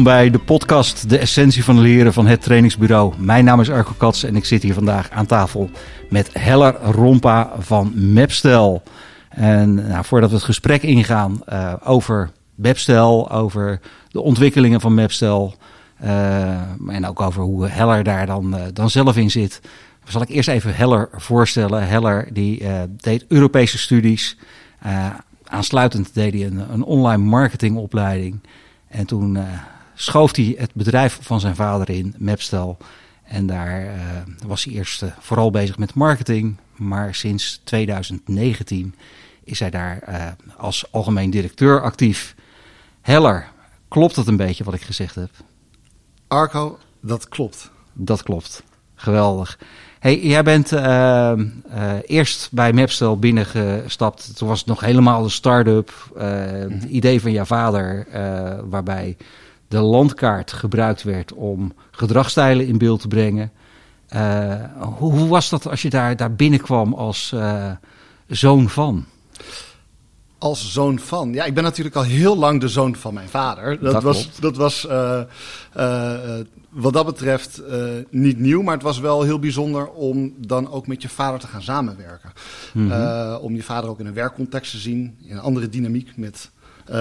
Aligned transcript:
bij 0.00 0.30
de 0.30 0.38
podcast 0.38 1.08
De 1.08 1.18
Essentie 1.18 1.64
van 1.64 1.80
Leren 1.80 2.12
van 2.12 2.26
het 2.26 2.42
Trainingsbureau. 2.42 3.14
Mijn 3.18 3.44
naam 3.44 3.60
is 3.60 3.70
Arco 3.70 3.92
Kats 3.96 4.24
en 4.24 4.36
ik 4.36 4.44
zit 4.44 4.62
hier 4.62 4.74
vandaag 4.74 5.10
aan 5.10 5.26
tafel 5.26 5.70
met 6.10 6.30
Heller 6.32 6.74
Rompa 6.82 7.52
van 7.58 8.12
Mapstel. 8.12 8.82
En 9.28 9.74
nou, 9.74 10.04
voordat 10.04 10.30
we 10.30 10.36
het 10.36 10.44
gesprek 10.44 10.82
ingaan 10.82 11.40
uh, 11.48 11.72
over 11.84 12.30
Mapstel, 12.54 13.30
over 13.30 13.80
de 14.08 14.20
ontwikkelingen 14.20 14.80
van 14.80 14.94
Mapstel 14.94 15.54
uh, 16.04 16.50
en 16.86 17.06
ook 17.06 17.20
over 17.20 17.42
hoe 17.42 17.68
Heller 17.68 18.04
daar 18.04 18.26
dan, 18.26 18.54
uh, 18.54 18.62
dan 18.72 18.90
zelf 18.90 19.16
in 19.16 19.30
zit, 19.30 19.60
zal 20.04 20.22
ik 20.22 20.28
eerst 20.28 20.48
even 20.48 20.74
Heller 20.74 21.08
voorstellen. 21.12 21.88
Heller 21.88 22.28
die 22.32 22.62
deed 22.96 23.24
Europese 23.28 23.78
studies. 23.78 24.36
aansluitend 25.44 26.14
deed 26.14 26.32
hij 26.32 26.46
een, 26.46 26.72
een 26.72 26.82
online 26.84 27.22
marketingopleiding. 27.22 28.40
En 28.88 29.06
toen 29.06 29.38
schoof 29.94 30.36
hij 30.36 30.54
het 30.58 30.74
bedrijf 30.74 31.18
van 31.22 31.40
zijn 31.40 31.54
vader 31.54 31.90
in, 31.90 32.14
Mapstel. 32.18 32.76
En 33.22 33.46
daar 33.46 33.84
uh, 33.84 33.92
was 34.46 34.64
hij 34.64 34.74
eerst 34.74 35.02
uh, 35.02 35.10
vooral 35.18 35.50
bezig 35.50 35.78
met 35.78 35.94
marketing. 35.94 36.56
Maar 36.76 37.14
sinds 37.14 37.60
2019 37.64 38.94
is 39.44 39.58
hij 39.58 39.70
daar 39.70 40.02
als 40.56 40.92
algemeen 40.92 41.30
directeur 41.30 41.82
actief. 41.82 42.34
Heller, 43.00 43.48
klopt 43.88 44.16
het 44.16 44.26
een 44.26 44.36
beetje 44.36 44.64
wat 44.64 44.74
ik 44.74 44.82
gezegd 44.82 45.14
heb? 45.14 45.30
Arco, 46.28 46.78
dat 47.00 47.28
klopt. 47.28 47.70
Dat 47.92 48.22
klopt. 48.22 48.62
Geweldig. 48.94 49.58
Hey, 49.98 50.20
jij 50.20 50.42
bent 50.42 50.72
uh, 50.72 50.80
uh, 50.80 51.92
eerst 52.06 52.48
bij 52.52 52.72
Mapstel 52.72 53.18
binnengestapt. 53.18 54.36
Toen 54.36 54.48
was 54.48 54.58
het 54.58 54.68
nog 54.68 54.80
helemaal 54.80 55.24
een 55.24 55.30
start-up. 55.30 55.92
Uh, 56.16 56.22
het 56.68 56.84
idee 56.84 57.20
van 57.20 57.32
jouw 57.32 57.44
vader, 57.44 58.06
waarbij 58.68 59.16
de 59.72 59.80
landkaart 59.80 60.52
gebruikt 60.52 61.02
werd 61.02 61.32
om 61.32 61.72
gedragstijlen 61.90 62.66
in 62.66 62.78
beeld 62.78 63.00
te 63.00 63.08
brengen. 63.08 63.52
Hoe, 64.98 65.12
hoe, 65.12 65.28
was 65.28 65.48
dat 65.48 65.68
als 65.68 65.82
je 65.82 65.90
daar, 65.90 66.16
daar 66.16 66.34
binnenkwam 66.34 66.94
als 66.94 67.34
zoon 68.26 68.68
van? 68.68 69.04
als 70.38 70.72
zoon 70.72 70.98
van. 70.98 71.32
Ja, 71.32 71.44
ik 71.44 71.54
ben 71.54 71.62
natuurlijk 71.62 71.96
al 71.96 72.02
heel 72.02 72.38
lang 72.38 72.60
de 72.60 72.68
zoon 72.68 72.96
van 72.96 73.14
mijn 73.14 73.28
vader. 73.28 73.80
Dat, 73.80 73.92
dat 73.92 74.02
was, 74.02 74.40
dat 74.40 74.56
was 74.56 74.86
uh, 74.88 75.20
uh, 75.76 76.12
wat 76.68 76.92
dat 76.92 77.06
betreft 77.06 77.62
niet 78.10 78.38
nieuw, 78.38 78.62
maar 78.62 78.74
het 78.74 78.82
was 78.82 78.98
wel 78.98 79.22
heel 79.22 79.38
bijzonder 79.38 79.90
om 79.90 80.34
dan 80.38 80.70
ook 80.70 80.86
met 80.86 81.02
je 81.02 81.08
vader 81.08 81.40
te 81.40 81.46
gaan 81.46 81.62
samenwerken. 81.62 82.32
Mm 82.72 82.90
-hmm. 82.90 83.34
om 83.34 83.54
je 83.54 83.62
vader 83.62 83.90
ook 83.90 84.00
in 84.00 84.06
een 84.06 84.14
werkcontext 84.14 84.70
te 84.70 84.78
zien, 84.78 85.16
in 85.24 85.32
een 85.36 85.42
andere 85.42 85.68
dynamiek 85.68 86.16
met 86.16 86.50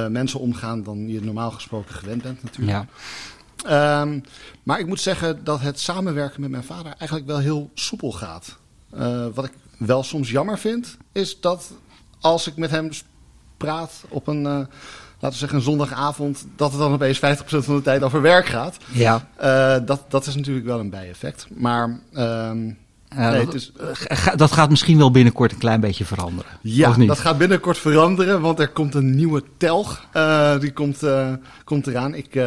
mensen 0.09 0.39
omgaan 0.39 0.83
dan 0.83 1.09
je 1.09 1.23
normaal 1.23 1.51
gesproken 1.51 1.95
gewend 1.95 2.21
bent 2.21 2.43
natuurlijk. 2.43 2.87
Ja. 3.65 4.01
Um, 4.01 4.23
maar 4.63 4.79
ik 4.79 4.87
moet 4.87 4.99
zeggen 4.99 5.43
dat 5.43 5.61
het 5.61 5.79
samenwerken 5.79 6.41
met 6.41 6.49
mijn 6.49 6.63
vader 6.63 6.93
eigenlijk 6.97 7.29
wel 7.29 7.39
heel 7.39 7.69
soepel 7.73 8.11
gaat. 8.11 8.57
wat 9.33 9.45
ik 9.45 9.51
wel 9.77 10.03
soms 10.03 10.29
jammer 10.29 10.59
vind, 10.59 10.97
is 11.11 11.39
dat 11.39 11.71
als 12.19 12.47
ik 12.47 12.55
met 12.55 12.71
hem 12.71 12.89
praat 13.57 14.03
op 14.09 14.27
een, 14.27 14.43
uh, 14.43 14.43
laten 14.43 14.69
we 15.19 15.31
zeggen, 15.31 15.57
een 15.57 15.63
zondagavond, 15.63 16.45
dat 16.55 16.71
het 16.71 16.79
dan 16.79 16.93
opeens 16.93 17.19
50% 17.19 17.19
van 17.45 17.75
de 17.75 17.81
tijd 17.81 18.03
over 18.03 18.21
werk 18.21 18.45
gaat. 18.45 18.77
Ja. 18.91 19.27
Dat, 19.85 20.05
dat 20.07 20.27
is 20.27 20.35
natuurlijk 20.35 20.65
wel 20.65 20.79
een 20.79 20.89
bijeffect. 20.89 21.47
Maar. 21.49 21.99
Uh, 23.17 23.29
nee, 23.31 23.45
dat, 23.45 23.53
is, 23.53 23.71
dat 24.35 24.51
gaat 24.51 24.69
misschien 24.69 24.97
wel 24.97 25.11
binnenkort 25.11 25.51
een 25.51 25.57
klein 25.57 25.79
beetje 25.79 26.05
veranderen. 26.05 26.51
Ja, 26.61 26.93
dat 26.93 27.19
gaat 27.19 27.37
binnenkort 27.37 27.77
veranderen, 27.77 28.41
want 28.41 28.59
er 28.59 28.69
komt 28.69 28.95
een 28.95 29.15
nieuwe 29.15 29.43
telg. 29.57 30.07
die 30.59 30.71
komt, 30.71 30.99
komt 31.63 31.87
eraan. 31.87 32.15
Ik, 32.15 32.39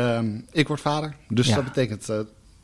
ik 0.52 0.68
word 0.68 0.80
vader. 0.80 1.14
Dus 1.28 1.46
ja. 1.46 1.54
dat 1.54 1.64
betekent 1.64 2.08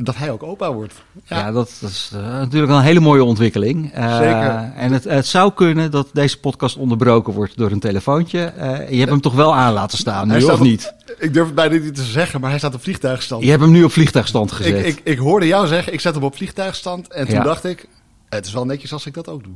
dat 0.04 0.16
hij 0.16 0.30
ook 0.30 0.42
opa 0.42 0.72
wordt. 0.72 0.94
Ja, 1.24 1.38
ja 1.38 1.52
dat, 1.52 1.76
dat, 1.80 1.90
is 1.90 2.10
uh, 2.14 2.20
natuurlijk 2.20 2.72
een 2.72 2.80
hele 2.80 3.00
mooie 3.00 3.24
ontwikkeling. 3.24 3.96
Uh, 3.96 4.16
Zeker. 4.16 4.72
En 4.76 4.92
het, 4.92 5.04
het, 5.04 5.26
zou 5.26 5.52
kunnen 5.52 5.90
dat 5.90 6.08
deze 6.12 6.40
podcast 6.40 6.76
onderbroken 6.76 7.32
wordt 7.32 7.56
door 7.56 7.70
een 7.70 7.80
telefoontje. 7.80 8.52
Uh, 8.58 8.90
je 8.90 8.98
hebt 8.98 9.10
hem 9.10 9.20
toch 9.20 9.34
wel 9.34 9.54
aan 9.54 9.72
laten 9.72 9.98
staan, 9.98 10.28
nu 10.28 10.44
of 10.44 10.52
op, 10.52 10.60
niet? 10.60 10.94
Ik 11.18 11.34
durf 11.34 11.46
het 11.46 11.54
bijna 11.54 11.74
niet 11.74 11.94
te 11.94 12.02
zeggen, 12.02 12.40
maar 12.40 12.50
hij 12.50 12.58
staat 12.58 12.74
op 12.74 12.82
vliegtuigstand. 12.82 13.42
Je 13.44 13.50
hebt 13.50 13.62
hem 13.62 13.70
nu 13.70 13.84
op 13.84 13.92
vliegtuigstand 13.92 14.52
gezet. 14.52 14.78
Ik, 14.78 14.86
ik, 14.86 15.00
ik 15.04 15.18
hoorde 15.18 15.46
jou 15.46 15.66
zeggen, 15.66 15.92
ik 15.92 16.00
zet 16.00 16.14
hem 16.14 16.24
op 16.24 16.36
vliegtuigstand. 16.36 17.08
En 17.08 17.26
toen 17.26 17.34
ja. 17.34 17.42
dacht 17.42 17.64
ik, 17.64 17.88
het 18.28 18.46
is 18.46 18.52
wel 18.52 18.64
netjes 18.64 18.92
als 18.92 19.06
ik 19.06 19.14
dat 19.14 19.28
ook 19.28 19.44
doe. 19.44 19.54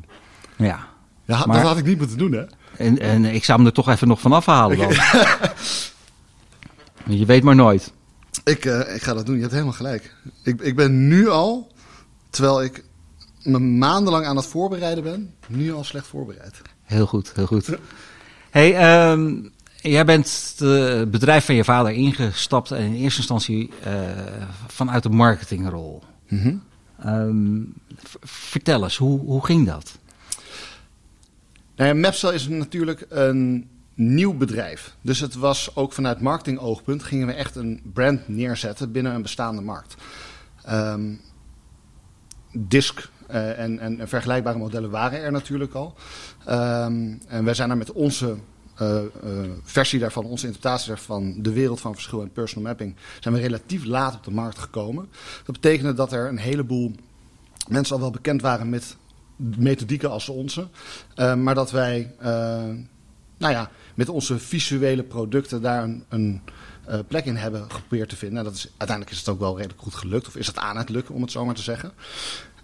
Ja. 0.56 0.86
ja 1.24 1.46
maar, 1.46 1.56
dat 1.56 1.66
had 1.66 1.78
ik 1.78 1.84
niet 1.84 1.98
moeten 1.98 2.18
doen, 2.18 2.32
hè? 2.32 2.42
En, 2.76 2.98
en 2.98 3.24
ik 3.24 3.44
zou 3.44 3.58
hem 3.58 3.66
er 3.66 3.72
toch 3.72 3.88
even 3.88 4.08
nog 4.08 4.20
van 4.20 4.32
afhalen 4.32 4.78
dan. 4.78 4.88
je 7.18 7.24
weet 7.24 7.42
maar 7.42 7.54
nooit. 7.54 7.92
Ik, 8.44 8.64
uh, 8.64 8.94
ik 8.94 9.02
ga 9.02 9.14
dat 9.14 9.26
doen, 9.26 9.34
je 9.34 9.40
hebt 9.40 9.52
helemaal 9.52 9.72
gelijk. 9.72 10.14
Ik, 10.42 10.60
ik 10.60 10.76
ben 10.76 11.08
nu 11.08 11.28
al, 11.28 11.72
terwijl 12.30 12.62
ik 12.62 12.84
me 13.42 13.58
maandenlang 13.58 14.26
aan 14.26 14.36
het 14.36 14.46
voorbereiden 14.46 15.04
ben, 15.04 15.34
nu 15.48 15.72
al 15.72 15.84
slecht 15.84 16.06
voorbereid. 16.06 16.60
Heel 16.82 17.06
goed, 17.06 17.32
heel 17.34 17.46
goed. 17.46 17.68
hey, 18.50 19.10
um, 19.12 19.52
jij 19.90 20.04
bent 20.04 20.54
het 20.58 21.10
bedrijf 21.10 21.44
van 21.44 21.54
je 21.54 21.64
vader 21.64 21.92
ingestapt 21.92 22.70
en 22.70 22.84
in 22.84 22.94
eerste 22.94 23.18
instantie 23.18 23.70
uh, 23.86 23.92
vanuit 24.66 25.02
de 25.02 25.08
marketingrol. 25.08 26.02
Mm 26.28 26.40
-hmm. 26.40 26.62
um, 27.06 27.74
vertel 28.22 28.82
eens, 28.82 28.96
hoe, 28.96 29.20
hoe 29.20 29.44
ging 29.44 29.66
dat? 29.66 29.98
Nou 31.76 32.02
ja, 32.02 32.30
is 32.32 32.48
natuurlijk 32.48 33.06
een 33.08 33.68
nieuw 33.94 34.34
bedrijf. 34.34 34.96
Dus 35.00 35.20
het 35.20 35.34
was 35.34 35.76
ook 35.76 35.92
vanuit 35.92 36.20
marketingoogpunt 36.20 37.02
gingen 37.02 37.26
we 37.26 37.32
echt 37.32 37.56
een 37.56 37.80
brand 37.92 38.28
neerzetten 38.28 38.92
binnen 38.92 39.14
een 39.14 39.22
bestaande 39.22 39.62
markt. 39.62 39.94
Um, 40.70 41.20
Disk 42.52 43.08
uh, 43.30 43.58
en, 43.58 43.78
en, 43.78 44.08
vergelijkbare 44.08 44.58
modellen 44.58 44.90
waren 44.90 45.22
er 45.22 45.32
natuurlijk 45.32 45.74
al. 45.74 45.94
Um, 46.48 47.20
en 47.28 47.44
wij 47.44 47.54
zijn 47.54 47.70
er 47.70 47.76
met 47.76 47.92
onze 47.92 48.36
uh, 48.82 48.88
uh, 49.24 49.50
versie 49.62 49.98
daarvan, 49.98 50.24
onze 50.24 50.46
interpretatie 50.46 50.88
daarvan, 50.88 51.42
de 51.42 51.52
wereld 51.52 51.80
van 51.80 51.94
verschil 51.94 52.22
en 52.22 52.32
personal 52.32 52.68
mapping, 52.68 52.96
zijn 53.20 53.34
we 53.34 53.40
relatief 53.40 53.84
laat 53.84 54.14
op 54.14 54.24
de 54.24 54.30
markt 54.30 54.58
gekomen. 54.58 55.08
Dat 55.44 55.60
betekende 55.60 55.94
dat 55.94 56.12
er 56.12 56.28
een 56.28 56.38
heleboel 56.38 56.92
mensen 57.68 57.94
al 57.94 58.00
wel 58.00 58.10
bekend 58.10 58.42
waren 58.42 58.68
met 58.68 58.96
methodieken 59.36 60.10
als 60.10 60.28
onze, 60.28 60.68
maar 61.16 61.54
dat 61.54 61.70
wij, 61.70 62.14
nou 63.38 63.52
ja, 63.52 63.70
met 63.94 64.08
onze 64.08 64.38
visuele 64.38 65.02
producten 65.02 65.62
daar 65.62 65.82
een, 65.82 66.04
een 66.08 66.40
uh, 66.88 66.98
plek 67.08 67.24
in 67.24 67.36
hebben 67.36 67.70
geprobeerd 67.70 68.08
te 68.08 68.16
vinden. 68.16 68.42
Nou, 68.42 68.48
dat 68.48 68.56
is, 68.56 68.68
uiteindelijk 68.76 69.10
is 69.10 69.18
het 69.18 69.28
ook 69.28 69.40
wel 69.40 69.56
redelijk 69.56 69.80
goed 69.80 69.94
gelukt, 69.94 70.26
of 70.26 70.36
is 70.36 70.46
het 70.46 70.58
aan 70.58 70.76
het 70.76 70.88
lukken, 70.88 71.14
om 71.14 71.22
het 71.22 71.30
zo 71.30 71.44
maar 71.44 71.54
te 71.54 71.62
zeggen. 71.62 71.92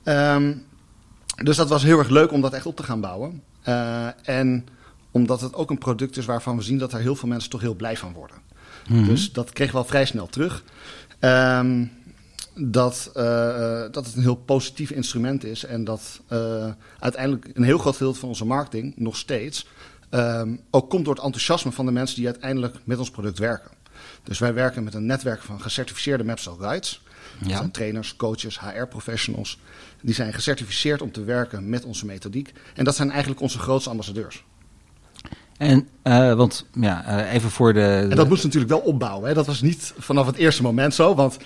Um, 0.05 0.65
dus 1.45 1.57
dat 1.57 1.69
was 1.69 1.83
heel 1.83 1.99
erg 1.99 2.09
leuk 2.09 2.33
om 2.33 2.41
dat 2.41 2.53
echt 2.53 2.67
op 2.67 2.77
te 2.77 2.83
gaan 2.83 3.01
bouwen. 3.01 3.43
Uh, 3.69 4.29
en 4.29 4.67
omdat 5.11 5.41
het 5.41 5.55
ook 5.55 5.71
een 5.71 5.79
product 5.79 6.17
is 6.17 6.25
waarvan 6.25 6.57
we 6.57 6.63
zien 6.63 6.79
dat 6.79 6.93
er 6.93 7.01
heel 7.01 7.17
veel 7.17 7.29
mensen 7.29 7.51
toch 7.51 7.61
heel 7.61 7.75
blij 7.75 7.97
van 7.97 8.13
worden. 8.13 8.37
Mm 8.89 8.97
-hmm. 8.97 9.07
Dus 9.07 9.33
dat 9.33 9.53
kregen 9.53 9.73
we 9.73 9.81
al 9.81 9.87
vrij 9.87 10.05
snel 10.05 10.27
terug. 10.27 10.65
Um, 11.21 11.93
dat, 12.55 13.11
uh, 13.17 13.23
dat 13.91 14.07
het 14.07 14.15
een 14.15 14.23
heel 14.23 14.35
positief 14.35 14.91
instrument 14.91 15.45
is 15.45 15.65
en 15.65 15.85
dat 15.85 16.21
uiteindelijk 16.99 17.51
een 17.55 17.63
heel 17.63 17.79
groot 17.79 17.99
deel 17.99 18.15
van 18.15 18.29
onze 18.29 18.45
marketing 18.45 18.97
nog 18.97 19.17
steeds 19.17 19.67
um, 20.11 20.61
ook 20.71 20.91
komt 20.91 21.05
door 21.05 21.15
het 21.15 21.25
enthousiasme 21.25 21.73
van 21.73 21.87
de 21.87 21.93
mensen 21.93 22.17
die 22.17 22.27
uiteindelijk 22.27 22.77
met 22.85 22.99
ons 22.99 23.11
product 23.11 23.39
werken. 23.39 23.71
Dus 24.23 24.39
wij 24.39 24.55
werken 24.55 24.85
met 24.85 24.95
een 24.95 25.07
netwerk 25.07 25.43
van 25.43 25.61
gecertificeerde 25.61 26.25
Mapsel 26.25 26.55
Guides. 26.55 27.03
Ja. 27.41 27.49
Dat 27.49 27.57
zijn 27.57 27.71
trainers, 27.71 28.17
coaches, 28.17 28.61
HR-professionals. 28.61 29.59
Die 30.03 30.15
zijn 30.15 30.33
gecertificeerd 30.33 31.03
om 31.03 31.13
te 31.13 31.25
werken 31.25 31.69
met 31.69 31.85
onze 31.85 32.07
methodiek. 32.07 32.53
En 32.75 32.85
dat 32.85 32.97
zijn 32.97 33.11
eigenlijk 33.11 33.41
onze 33.41 33.59
grootste 33.59 33.91
ambassadeurs. 33.91 34.45
En, 35.57 35.89
uh, 36.05 36.35
want 36.35 36.67
ja, 36.73 37.21
uh, 37.21 37.33
even 37.33 37.51
voor 37.51 37.73
de, 37.73 37.81
de, 37.81 38.07
En 38.11 38.17
dat 38.17 38.29
moest 38.29 38.45
natuurlijk 38.45 38.73
wel 38.73 38.81
opbouwen. 38.81 39.29
Hè? 39.29 39.35
Dat 39.35 39.47
was 39.47 39.61
niet 39.61 39.95
vanaf 39.99 40.27
het 40.27 40.37
eerste 40.37 40.63
moment 40.63 40.95
zo. 40.95 41.15
Want 41.15 41.37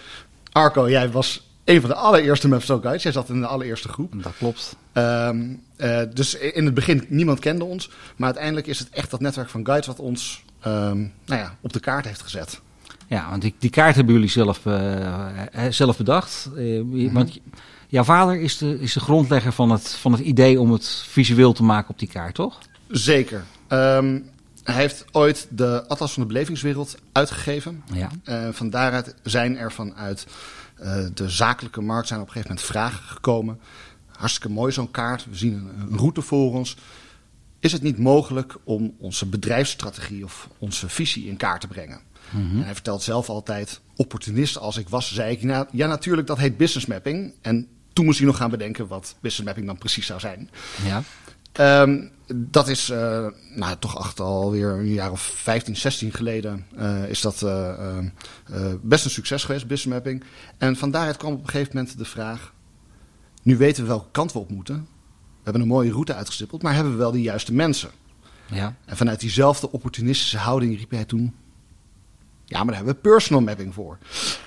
Arco, 0.52 0.90
jij 0.90 1.10
was 1.10 1.53
een 1.64 1.80
van 1.80 1.90
de 1.90 1.96
allereerste 1.96 2.48
Mapsel 2.48 2.80
Guides. 2.80 3.02
Jij 3.02 3.12
zat 3.12 3.28
in 3.28 3.40
de 3.40 3.46
allereerste 3.46 3.88
groep. 3.88 4.12
Dat 4.22 4.32
klopt. 4.38 4.76
Um, 4.92 5.62
uh, 5.76 6.00
dus 6.14 6.34
in 6.34 6.64
het 6.64 6.74
begin, 6.74 7.04
niemand 7.08 7.38
kende 7.38 7.64
ons. 7.64 7.90
Maar 8.16 8.26
uiteindelijk 8.26 8.66
is 8.66 8.78
het 8.78 8.88
echt 8.90 9.10
dat 9.10 9.20
netwerk 9.20 9.48
van 9.48 9.64
guides 9.64 9.86
wat 9.86 9.98
ons 9.98 10.44
um, 10.66 11.12
nou 11.26 11.40
ja, 11.40 11.56
op 11.60 11.72
de 11.72 11.80
kaart 11.80 12.04
heeft 12.04 12.22
gezet. 12.22 12.60
Ja, 13.06 13.30
want 13.30 13.42
die, 13.42 13.54
die 13.58 13.70
kaart 13.70 13.94
hebben 13.94 14.14
jullie 14.14 14.30
zelf, 14.30 14.64
uh, 14.64 15.26
zelf 15.68 15.96
bedacht. 15.96 16.50
Uh, 16.56 16.82
mm 16.82 16.92
-hmm. 16.92 17.12
Want 17.12 17.38
jouw 17.88 18.04
vader 18.04 18.40
is 18.40 18.58
de, 18.58 18.80
is 18.80 18.92
de 18.92 19.00
grondlegger 19.00 19.52
van 19.52 19.70
het, 19.70 19.88
van 19.88 20.12
het 20.12 20.20
idee 20.20 20.60
om 20.60 20.72
het 20.72 21.04
visueel 21.08 21.52
te 21.52 21.62
maken 21.62 21.90
op 21.90 21.98
die 21.98 22.08
kaart, 22.08 22.34
toch? 22.34 22.58
Zeker. 22.88 23.44
Um, 23.68 24.30
hij 24.64 24.74
heeft 24.74 25.04
ooit 25.12 25.46
de 25.50 25.84
Atlas 25.88 26.12
van 26.12 26.22
de 26.22 26.28
Belevingswereld 26.28 26.96
uitgegeven. 27.12 27.82
Ja. 27.92 28.10
Van 28.52 28.70
daaruit 28.70 29.14
zijn 29.22 29.56
er 29.56 29.72
vanuit 29.72 30.26
de 31.14 31.28
zakelijke 31.28 31.80
markt 31.80 32.08
zijn 32.08 32.20
op 32.20 32.26
een 32.26 32.32
gegeven 32.32 32.54
moment 32.54 32.72
vragen 32.72 33.02
gekomen. 33.04 33.60
Hartstikke 34.06 34.48
mooi 34.48 34.72
zo'n 34.72 34.90
kaart. 34.90 35.24
We 35.24 35.36
zien 35.36 35.54
een, 35.54 35.98
route 35.98 36.22
voor 36.22 36.54
ons. 36.54 36.76
is 37.60 37.72
het 37.72 37.82
niet 37.82 37.98
mogelijk 37.98 38.56
om 38.64 38.94
onze 38.98 39.26
bedrijfsstrategie 39.26 40.24
of 40.24 40.48
onze 40.58 40.88
visie 40.88 41.26
in 41.26 41.36
kaart 41.36 41.60
te 41.60 41.66
brengen. 41.66 42.00
En 42.32 42.62
hij 42.62 42.74
vertelt 42.74 43.02
zelf 43.02 43.28
altijd, 43.28 43.80
opportunist 43.96 44.58
als 44.58 44.76
ik 44.76 44.88
was, 44.88 45.14
zei 45.14 45.32
ik, 45.32 45.42
nou, 45.42 45.66
ja 45.72 45.86
natuurlijk, 45.86 46.26
dat 46.26 46.38
heet 46.38 46.56
business 46.56 46.86
mapping. 46.86 47.32
En 47.40 47.68
toen 47.92 48.04
moest 48.04 48.18
hij 48.18 48.26
nog 48.26 48.36
gaan 48.36 48.50
bedenken 48.50 48.86
wat 48.86 49.16
business 49.20 49.44
mapping 49.44 49.66
dan 49.66 49.78
precies 49.78 50.06
zou 50.06 50.20
zijn. 50.20 50.50
Ja. 50.84 51.02
Ehm, 51.54 52.02
dat 52.34 52.68
is 52.68 52.90
uh, 52.90 53.26
nou, 53.54 53.76
toch 53.78 53.98
echt 54.04 54.20
alweer 54.20 54.68
een 54.70 54.92
jaar 54.92 55.10
of 55.10 55.20
15, 55.20 55.76
16 55.76 56.12
geleden 56.12 56.66
uh, 56.78 57.08
is 57.08 57.20
dat 57.20 57.42
uh, 57.44 57.98
best 58.82 59.04
een 59.04 59.10
succes 59.10 59.44
geweest, 59.44 59.66
business 59.66 59.94
mapping. 59.94 60.24
En 60.58 60.76
van 60.76 60.90
daaruit 60.90 61.16
kwam 61.16 61.32
op 61.32 61.40
een 61.40 61.48
gegeven 61.48 61.76
moment 61.76 61.98
de 61.98 62.04
vraag, 62.04 62.52
nu 63.42 63.56
weten 63.56 63.82
we 63.82 63.88
welke 63.88 64.10
kant 64.10 64.32
we 64.32 64.38
op 64.38 64.50
moeten. 64.50 64.74
We 65.14 65.50
hebben 65.50 65.62
een 65.62 65.68
mooie 65.68 65.90
route 65.92 66.14
uitgestippeld, 66.14 66.62
maar 66.62 66.74
hebben 66.74 66.92
we 66.92 66.98
wel 66.98 67.10
de 67.12 67.22
juiste 67.22 67.54
mensen? 67.54 67.90
Ja. 68.50 68.74
En 68.84 68.96
vanuit 68.96 69.20
diezelfde 69.20 69.70
opportunistische 69.72 70.38
houding 70.38 70.78
riep 70.78 70.90
hij 70.90 71.04
toen, 71.04 71.34
ja, 72.44 72.56
maar 72.56 72.66
daar 72.66 72.76
hebben 72.76 72.94
we 72.94 73.00
personal 73.00 73.42
mapping 73.42 73.74
voor. 73.74 73.98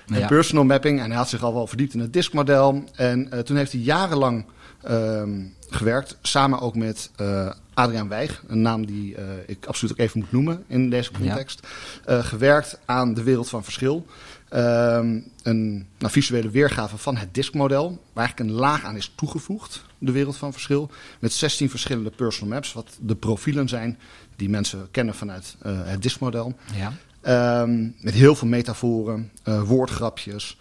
En 0.07 0.19
Ja. 0.19 0.27
personal 0.27 0.63
mapping, 0.63 0.99
en 0.99 1.07
hij 1.07 1.17
had 1.17 1.29
zich 1.29 1.43
al 1.43 1.53
wel 1.53 1.67
verdiept 1.67 1.93
in 1.93 1.99
het 1.99 2.13
diskmodel. 2.13 2.83
En 2.95 3.43
toen 3.45 3.57
heeft 3.57 3.71
hij 3.71 3.81
jarenlang 3.81 4.45
uh, 4.89 5.23
gewerkt, 5.69 6.17
samen 6.21 6.59
ook 6.59 6.75
met 6.75 7.11
uh, 7.21 7.51
Adriaan 7.73 8.07
Weig, 8.07 8.43
een 8.47 8.61
naam 8.61 8.85
die 8.85 9.15
uh, 9.15 9.23
ik 9.45 9.65
absoluut 9.65 9.93
ook 9.93 9.99
even 9.99 10.19
moet 10.19 10.31
noemen 10.31 10.63
in 10.67 10.89
deze 10.89 11.11
context. 11.11 11.67
Ja. 12.05 12.21
gewerkt 12.21 12.79
aan 12.85 13.13
de 13.13 13.23
wereld 13.23 13.49
van 13.49 13.63
verschil. 13.63 14.05
Ehm, 14.49 15.19
een 15.43 15.87
nou, 15.97 16.11
visuele 16.11 16.49
weergave 16.49 16.97
van 16.97 17.17
het 17.17 17.33
diskmodel, 17.33 17.89
waar 18.13 18.25
eigenlijk 18.25 18.49
een 18.49 18.55
laag 18.55 18.83
aan 18.83 18.95
is 18.95 19.11
toegevoegd, 19.15 19.83
de 19.97 20.11
wereld 20.11 20.37
van 20.37 20.51
verschil. 20.51 20.89
Met 21.19 21.33
16 21.33 21.69
verschillende 21.69 22.09
personal 22.09 22.53
maps, 22.53 22.73
wat 22.73 22.97
de 23.01 23.15
profielen 23.15 23.67
zijn 23.67 23.99
die 24.35 24.49
mensen 24.49 24.87
kennen 24.91 25.15
vanuit 25.15 25.55
het 25.63 26.01
diskmodel. 26.01 26.55
Ja. 26.75 26.93
Um, 27.27 27.95
met 28.01 28.13
heel 28.13 28.35
veel 28.35 28.47
metaforen, 28.47 29.31
uh, 29.47 29.61
woordgrapjes. 29.61 30.57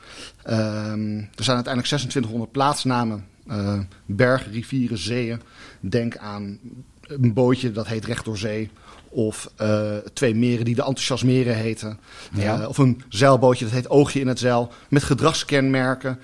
Um, 0.46 1.18
er 1.18 1.44
zijn 1.44 1.56
uiteindelijk 1.56 1.86
2600 1.86 2.52
plaatsnamen. 2.52 3.26
Uh, 3.48 3.78
bergen, 4.06 4.52
rivieren, 4.52 4.98
zeeën. 4.98 5.40
Denk 5.80 6.16
aan 6.16 6.58
een 7.00 7.32
bootje 7.32 7.72
dat 7.72 7.86
heet 7.86 8.04
Recht 8.04 8.24
door 8.24 8.38
Zee. 8.38 8.70
Of 9.08 9.50
uh, 9.60 9.96
twee 10.12 10.34
meren 10.34 10.64
die 10.64 10.74
de 10.74 10.84
enthousiasmeren 10.84 11.56
heten. 11.56 11.98
Ja. 12.32 12.66
of 12.66 12.78
een 12.78 13.02
zeilbootje 13.08 13.64
dat 13.64 13.74
heet 13.74 13.88
Oogje 13.90 14.20
in 14.20 14.28
het 14.28 14.38
Zeil. 14.38 14.72
Met 14.88 15.02
gedragskenmerken 15.02 16.19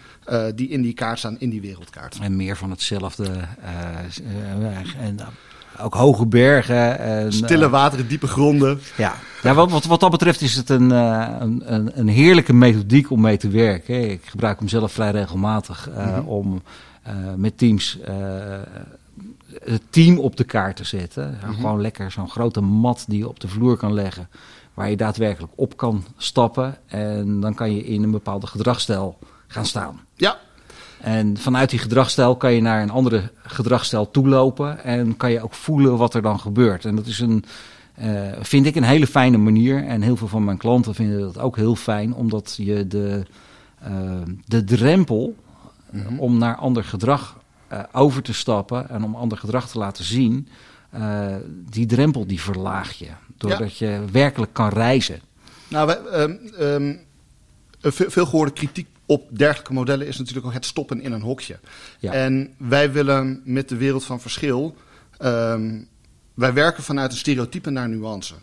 die 0.55 0.69
in 0.69 0.83
die 0.83 0.95
kaart 0.95 1.19
staan, 1.19 1.41
in 1.41 1.51
die 1.51 1.61
wereldkaart. 1.61 2.19
En 2.21 2.37
meer 2.37 2.57
van 2.57 2.71
hetzelfde. 2.71 3.31
En 4.99 5.19
ook 5.81 5.95
hoge 5.95 6.27
bergen. 6.27 6.99
En, 6.99 7.33
Stille 7.33 7.69
wateren, 7.69 8.09
diepe 8.09 8.27
gronden. 8.27 8.81
Ja, 8.97 9.15
ja 9.43 9.55
wat, 9.55 9.71
wat, 9.71 9.85
wat 9.85 10.01
dat 10.01 10.11
betreft 10.11 10.41
is 10.41 10.57
het 10.57 10.69
een, 10.69 10.91
uh, 10.91 11.27
een, 11.39 11.63
een, 11.75 11.91
een, 11.99 12.09
heerlijke 12.09 12.53
methodiek 12.53 13.11
om 13.11 13.21
mee 13.21 13.37
te 13.37 13.49
werken. 13.49 14.11
Ik 14.11 14.25
gebruik 14.25 14.59
hem 14.59 14.69
zelf 14.69 14.93
vrij 14.93 15.11
regelmatig 15.11 15.89
mm 15.89 15.95
-hmm. 15.95 16.27
om 16.27 16.63
met 17.37 17.59
teams 17.59 17.99
het 19.65 19.83
team 19.91 20.19
op 20.19 20.37
de 20.37 20.45
kaart 20.45 20.77
te 20.77 20.85
zetten. 20.85 21.29
Mm 21.29 21.39
-hmm. 21.41 21.55
Gewoon 21.55 21.81
lekker 21.81 22.11
zo'n 22.11 22.31
grote 22.31 22.61
mat 22.61 23.05
die 23.09 23.19
je 23.19 23.29
op 23.29 23.41
de 23.41 23.49
vloer 23.49 23.77
kan 23.77 23.95
leggen. 23.95 24.29
Waar 24.75 24.91
je 24.91 24.97
daadwerkelijk 24.97 25.53
op 25.57 25.77
kan 25.77 26.05
stappen. 26.17 26.77
En 26.87 27.41
dan 27.41 27.55
kan 27.55 27.75
je 27.75 27.85
in 27.85 28.03
een 28.03 28.11
bepaalde 28.11 28.47
gedragsstijl 28.47 29.19
gaan 29.47 29.67
staan. 29.67 30.01
Ja, 30.15 30.39
en 31.03 31.37
vanuit 31.37 31.71
die 31.71 31.79
gedragsstijl 31.79 32.37
kan 32.37 32.53
je 32.53 32.61
naar 32.61 32.83
een 32.83 32.91
andere 32.91 33.31
gedragsstijl 33.43 34.11
toelopen 34.11 34.85
en 34.85 35.17
kan 35.17 35.31
je 35.31 35.43
ook 35.43 35.55
voelen 35.55 35.97
wat 35.97 36.15
er 36.15 36.23
dan 36.23 36.41
gebeurt. 36.41 36.85
En 36.85 36.97
dat 36.97 37.07
is 37.07 37.19
een, 37.19 37.45
uh, 38.03 38.33
vind 38.41 38.67
ik 38.67 38.75
een 38.75 38.83
hele 38.83 39.07
fijne 39.07 39.37
manier. 39.37 39.85
En 39.85 40.03
heel 40.03 40.17
veel 40.17 40.29
van 40.29 40.45
mijn 40.45 40.57
klanten 40.57 40.95
vinden 40.95 41.21
dat 41.21 41.39
ook 41.39 41.57
heel 41.57 41.75
fijn, 41.75 42.15
omdat 42.15 42.55
je 42.57 42.87
de, 42.87 43.23
uh, 43.89 43.91
de 44.45 44.65
drempel 44.65 45.37
mm 45.91 46.07
-hmm. 46.07 46.19
om 46.19 46.39
naar 46.39 46.57
ander 46.57 46.85
gedrag 46.85 47.39
uh, 47.73 47.79
over 47.93 48.23
te 48.23 48.35
stappen 48.35 48.89
en 48.89 49.05
om 49.05 49.15
ander 49.15 49.39
gedrag 49.39 49.69
te 49.69 49.79
laten 49.79 50.05
zien, 50.05 50.49
die 51.71 51.87
drempel 51.87 52.27
die 52.27 52.41
verlaag 52.41 52.93
je. 52.93 53.09
Doordat 53.37 53.79
ja. 53.79 53.91
je 53.91 54.05
werkelijk 54.13 54.53
kan 54.53 54.69
reizen. 54.69 55.21
Nou, 55.69 55.87
wij, 55.87 56.23
um, 56.23 56.41
um, 56.61 57.01
veel, 57.81 58.11
veel 58.11 58.27
gehoorde 58.27 58.53
kritiek 58.53 58.87
op 59.13 59.39
dergelijke 59.39 59.73
modellen 59.73 60.07
is 60.07 60.19
natuurlijk 60.19 60.47
ook 60.47 60.53
het 60.53 60.67
stoppen 60.67 61.01
in 61.01 61.13
een 61.13 61.23
hokje. 61.23 61.59
Ja. 61.99 62.13
En 62.13 62.55
wij 62.57 62.93
willen 62.93 63.43
met 63.45 63.69
de 63.69 63.77
wereld 63.77 64.05
van 64.05 64.21
verschil. 64.21 64.77
Um, 65.23 65.89
wij 66.35 66.53
werken 66.53 66.83
vanuit 66.83 67.13
een 67.13 67.19
stereotype 67.19 67.71
naar 67.71 67.89
nuance. 67.89 68.35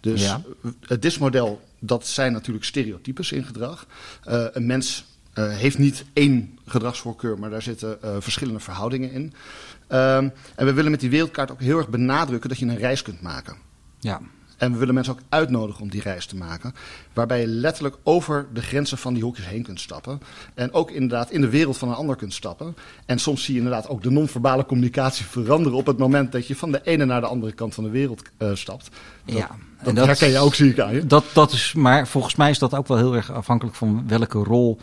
Dus 0.00 0.22
ja. 0.22 0.42
het 0.80 1.02
DIS-model, 1.02 1.60
dat 1.78 2.06
zijn 2.06 2.32
natuurlijk 2.32 2.64
stereotypes 2.64 3.32
in 3.32 3.44
gedrag. 3.44 3.86
Uh, 4.28 4.44
een 4.52 4.66
mens 4.66 5.04
uh, 5.34 5.56
heeft 5.56 5.78
niet 5.78 6.04
één 6.12 6.58
gedragsvoorkeur, 6.66 7.38
maar 7.38 7.50
daar 7.50 7.62
zitten 7.62 7.98
uh, 8.04 8.16
verschillende 8.18 8.60
verhoudingen 8.60 9.10
in. 9.10 9.22
Um, 9.22 10.32
en 10.56 10.66
we 10.66 10.72
willen 10.72 10.90
met 10.90 11.00
die 11.00 11.10
wereldkaart 11.10 11.50
ook 11.50 11.60
heel 11.60 11.78
erg 11.78 11.88
benadrukken 11.88 12.48
dat 12.48 12.58
je 12.58 12.66
een 12.66 12.78
reis 12.78 13.02
kunt 13.02 13.20
maken. 13.20 13.56
Ja. 13.98 14.20
En 14.56 14.72
we 14.72 14.78
willen 14.78 14.94
mensen 14.94 15.12
ook 15.12 15.22
uitnodigen 15.28 15.82
om 15.82 15.90
die 15.90 16.02
reis 16.02 16.26
te 16.26 16.36
maken. 16.36 16.74
Waarbij 17.12 17.40
je 17.40 17.46
letterlijk 17.46 17.96
over 18.02 18.46
de 18.52 18.62
grenzen 18.62 18.98
van 18.98 19.14
die 19.14 19.22
hokjes 19.22 19.46
heen 19.46 19.62
kunt 19.62 19.80
stappen. 19.80 20.20
En 20.54 20.72
ook 20.72 20.90
inderdaad 20.90 21.30
in 21.30 21.40
de 21.40 21.48
wereld 21.48 21.76
van 21.76 21.88
een 21.88 21.94
ander 21.94 22.16
kunt 22.16 22.34
stappen. 22.34 22.76
En 23.06 23.18
soms 23.18 23.44
zie 23.44 23.54
je 23.54 23.60
inderdaad 23.60 23.88
ook 23.88 24.02
de 24.02 24.10
non-verbale 24.10 24.66
communicatie 24.66 25.24
veranderen 25.24 25.78
op 25.78 25.86
het 25.86 25.98
moment 25.98 26.32
dat 26.32 26.46
je 26.46 26.56
van 26.56 26.72
de 26.72 26.80
ene 26.84 27.04
naar 27.04 27.20
de 27.20 27.26
andere 27.26 27.52
kant 27.52 27.74
van 27.74 27.84
de 27.84 27.90
wereld 27.90 28.22
uh, 28.38 28.54
stapt. 28.54 28.90
Dat, 29.24 29.36
ja, 29.36 29.48
dat, 29.78 29.88
en 29.88 29.94
dat 29.94 30.06
herken 30.06 30.30
je 30.30 30.38
ook, 30.38 30.54
zie 30.54 30.70
ik 30.70 30.80
aan 30.80 30.94
je. 30.94 31.06
Dat, 31.06 31.24
dat 31.32 31.52
is, 31.52 31.72
maar 31.72 32.08
volgens 32.08 32.34
mij 32.34 32.50
is 32.50 32.58
dat 32.58 32.74
ook 32.74 32.88
wel 32.88 32.96
heel 32.96 33.14
erg 33.14 33.32
afhankelijk 33.32 33.76
van 33.76 34.04
welke 34.08 34.38
rol 34.38 34.78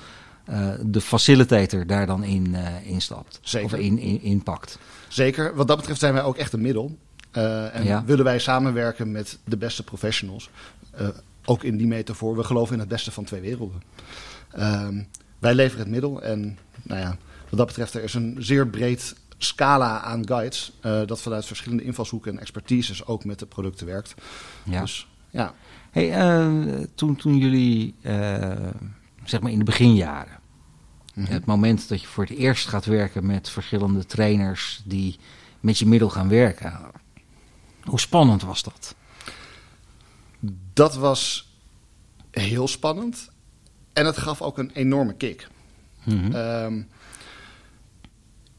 uh, 0.50 0.70
de 0.86 1.02
facilitator 1.02 1.88
daar 1.88 2.06
dan 2.06 2.24
in, 2.24 2.48
uh, 2.52 2.92
in 2.92 3.02
stapt. 3.02 3.40
Zeker. 3.42 3.74
Of 3.74 3.80
in, 3.80 4.00
in, 4.00 4.22
in 4.22 4.44
pakt. 4.44 4.78
Zeker. 5.08 5.56
Wat 5.56 5.68
dat 5.68 5.78
betreft 5.78 6.00
zijn 6.00 6.14
wij 6.14 6.24
ook 6.24 6.38
echt 6.38 6.54
een 6.54 6.62
middel. 6.62 6.98
Uh, 7.34 7.76
en 7.76 7.84
ja. 7.84 8.04
willen 8.06 8.26
wij 8.26 8.40
samenwerken 8.40 9.12
met 9.12 9.40
de 9.44 9.58
beste 9.58 9.84
professionals. 9.84 10.50
Uh, 11.02 11.08
ook 11.46 11.64
in 11.64 11.78
die 11.78 11.88
metafoor. 11.88 12.36
We 12.36 12.44
geloven 12.44 12.74
in 12.74 12.80
het 12.80 12.90
beste 12.90 13.12
van 13.12 13.24
twee 13.24 13.42
werelden. 13.42 13.82
Uh, 14.58 14.88
wij 15.40 15.54
leveren 15.54 15.80
het 15.80 15.90
middel. 15.90 16.22
En 16.22 16.58
nou 16.84 17.02
ja, 17.02 17.18
wat 17.50 17.58
dat 17.60 17.68
betreft, 17.68 17.94
er 17.94 18.04
is 18.04 18.14
een 18.14 18.36
zeer 18.40 18.68
breed 18.68 19.16
scala 19.38 20.02
aan 20.02 20.28
guides. 20.28 20.72
Uh, 20.86 21.02
dat 21.06 21.22
vanuit 21.22 21.46
verschillende 21.46 21.84
invalshoeken 21.84 22.32
en 22.32 22.40
expertises 22.40 23.06
ook 23.06 23.26
met 23.26 23.40
de 23.40 23.46
producten 23.46 23.86
werkt. 23.86 24.14
Ja. 24.64 24.82
Dus 24.82 25.08
ja. 25.30 25.54
Hey, 25.92 26.88
toen, 26.96 27.16
toen 27.16 27.38
jullie, 27.38 27.96
zeg 29.24 29.42
maar 29.42 29.52
in 29.52 29.58
de 29.58 29.64
beginjaren. 29.64 30.40
Mm 31.14 31.24
-hmm. 31.24 31.34
Het 31.34 31.46
moment 31.46 31.90
dat 31.90 32.02
je 32.02 32.08
voor 32.08 32.24
het 32.24 32.38
eerst 32.38 32.68
gaat 32.68 32.86
werken 32.86 33.26
met 33.26 33.50
verschillende 33.50 34.06
trainers 34.06 34.82
die 34.86 35.20
met 35.60 35.80
je 35.80 35.86
middel 35.86 36.10
gaan 36.10 36.30
werken. 36.30 36.80
Hoe 37.84 38.00
spannend 38.00 38.42
was 38.42 38.64
dat? 38.64 38.96
Dat 40.74 40.96
was 40.96 41.52
heel 42.32 42.68
spannend. 42.68 43.30
En 43.94 44.06
het 44.06 44.18
gaf 44.18 44.42
ook 44.42 44.58
een 44.58 44.72
enorme 44.74 45.14
kick. 45.14 45.48
Mhm. 46.04 46.16
Mm 46.16 46.24
-hmm. 46.24 46.36
um, 46.36 46.90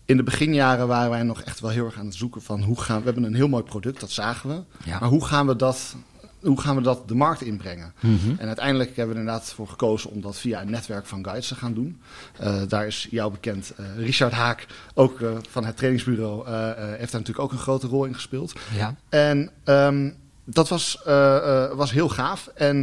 in 0.04 0.16
de 0.16 0.22
beginjaren 0.22 0.88
waren 0.88 1.10
wij 1.10 1.22
nog 1.22 1.42
echt 1.42 1.60
wel 1.60 1.70
heel 1.70 1.84
erg 1.84 1.98
aan 1.98 2.06
het 2.06 2.14
zoeken 2.14 2.42
van 2.42 2.62
hoe 2.62 2.80
gaan 2.80 2.98
we. 2.98 3.04
hebben 3.04 3.24
een 3.24 3.34
heel 3.34 3.48
mooi 3.48 3.62
product, 3.62 4.00
dat 4.00 4.10
zagen 4.10 4.48
we. 4.48 4.62
Ja. 4.84 4.98
Maar 4.98 5.08
hoe 5.08 5.24
gaan 5.24 5.46
we 5.46 5.56
dat, 5.56 5.96
hoe 6.42 6.60
gaan 6.60 6.76
we 6.76 6.82
dat 6.82 7.08
de 7.08 7.14
markt 7.14 7.42
inbrengen? 7.42 7.92
Mm 8.00 8.18
-hmm. 8.18 8.36
En 8.38 8.46
uiteindelijk 8.46 8.88
hebben 8.88 9.06
we 9.06 9.12
er 9.12 9.26
inderdaad 9.26 9.52
voor 9.52 9.68
gekozen 9.68 10.10
om 10.10 10.20
dat 10.20 10.38
via 10.38 10.60
een 10.60 10.70
netwerk 10.70 11.06
van 11.06 11.24
guides 11.24 11.48
te 11.48 11.54
gaan 11.54 11.74
doen. 11.74 12.00
Uh, 12.42 12.62
daar 12.68 12.86
is 12.86 13.06
jou 13.10 13.30
bekend, 13.30 13.72
uh, 13.80 13.86
Richard 13.96 14.32
Haak, 14.32 14.66
ook 14.94 15.20
uh, 15.20 15.30
van 15.48 15.64
het 15.64 15.76
trainingsbureau, 15.76 16.46
eh, 16.46 16.52
heeft 16.76 17.12
daar 17.12 17.20
natuurlijk 17.20 17.38
ook 17.38 17.52
een 17.52 17.58
grote 17.58 17.86
rol 17.86 18.04
in 18.04 18.14
gespeeld. 18.14 18.52
Ja. 18.74 18.94
En 19.08 19.50
um, 19.64 20.16
dat 20.44 20.68
was, 20.68 21.00
was 21.74 21.92
heel 21.92 22.08
gaaf. 22.08 22.46
En 22.54 22.76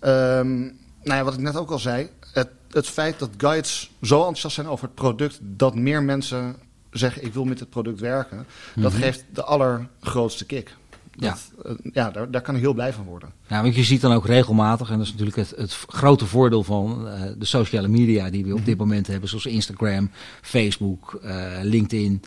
um, 0.00 0.78
nou 1.02 1.18
ja, 1.18 1.24
wat 1.24 1.34
ik 1.34 1.40
net 1.40 1.56
ook 1.56 1.70
al 1.70 1.78
zei, 1.78 2.08
het, 2.32 2.48
het 2.70 2.86
feit 2.86 3.18
dat 3.18 3.30
guides 3.36 3.90
zo 4.02 4.18
enthousiast 4.18 4.54
zijn 4.54 4.68
over 4.68 4.84
het 4.84 4.94
product, 4.94 5.38
dat 5.42 5.74
meer 5.74 6.02
mensen 6.02 6.56
zeggen 6.90 7.24
ik 7.24 7.34
wil 7.34 7.44
met 7.44 7.60
het 7.60 7.70
product 7.70 8.00
werken, 8.00 8.36
mm 8.36 8.44
-hmm. 8.72 8.82
dat 8.82 8.92
geeft 8.92 9.24
de 9.32 9.44
allergrootste 9.44 10.44
kick. 10.46 10.76
Dat, 11.20 11.50
ja, 11.64 11.70
uh, 11.70 11.76
ja 11.92 12.10
daar, 12.10 12.30
daar 12.30 12.40
kan 12.40 12.54
ik 12.54 12.60
heel 12.60 12.74
blij 12.74 12.92
van 12.92 13.04
worden. 13.04 13.32
Ja, 13.46 13.62
want 13.62 13.74
je 13.74 13.84
ziet 13.84 14.00
dan 14.00 14.12
ook 14.12 14.26
regelmatig, 14.26 14.90
en 14.90 14.96
dat 14.96 15.06
is 15.06 15.12
natuurlijk 15.12 15.36
het, 15.36 15.52
het 15.56 15.72
grote 15.88 16.26
voordeel 16.26 16.62
van 16.62 17.06
uh, 17.06 17.22
de 17.38 17.44
sociale 17.44 17.88
media 17.88 18.30
die 18.30 18.44
we 18.44 18.54
op 18.54 18.64
dit 18.64 18.78
moment 18.78 19.06
hebben, 19.06 19.28
zoals 19.28 19.46
Instagram, 19.46 20.10
Facebook, 20.40 21.20
uh, 21.24 21.46
LinkedIn. 21.62 22.22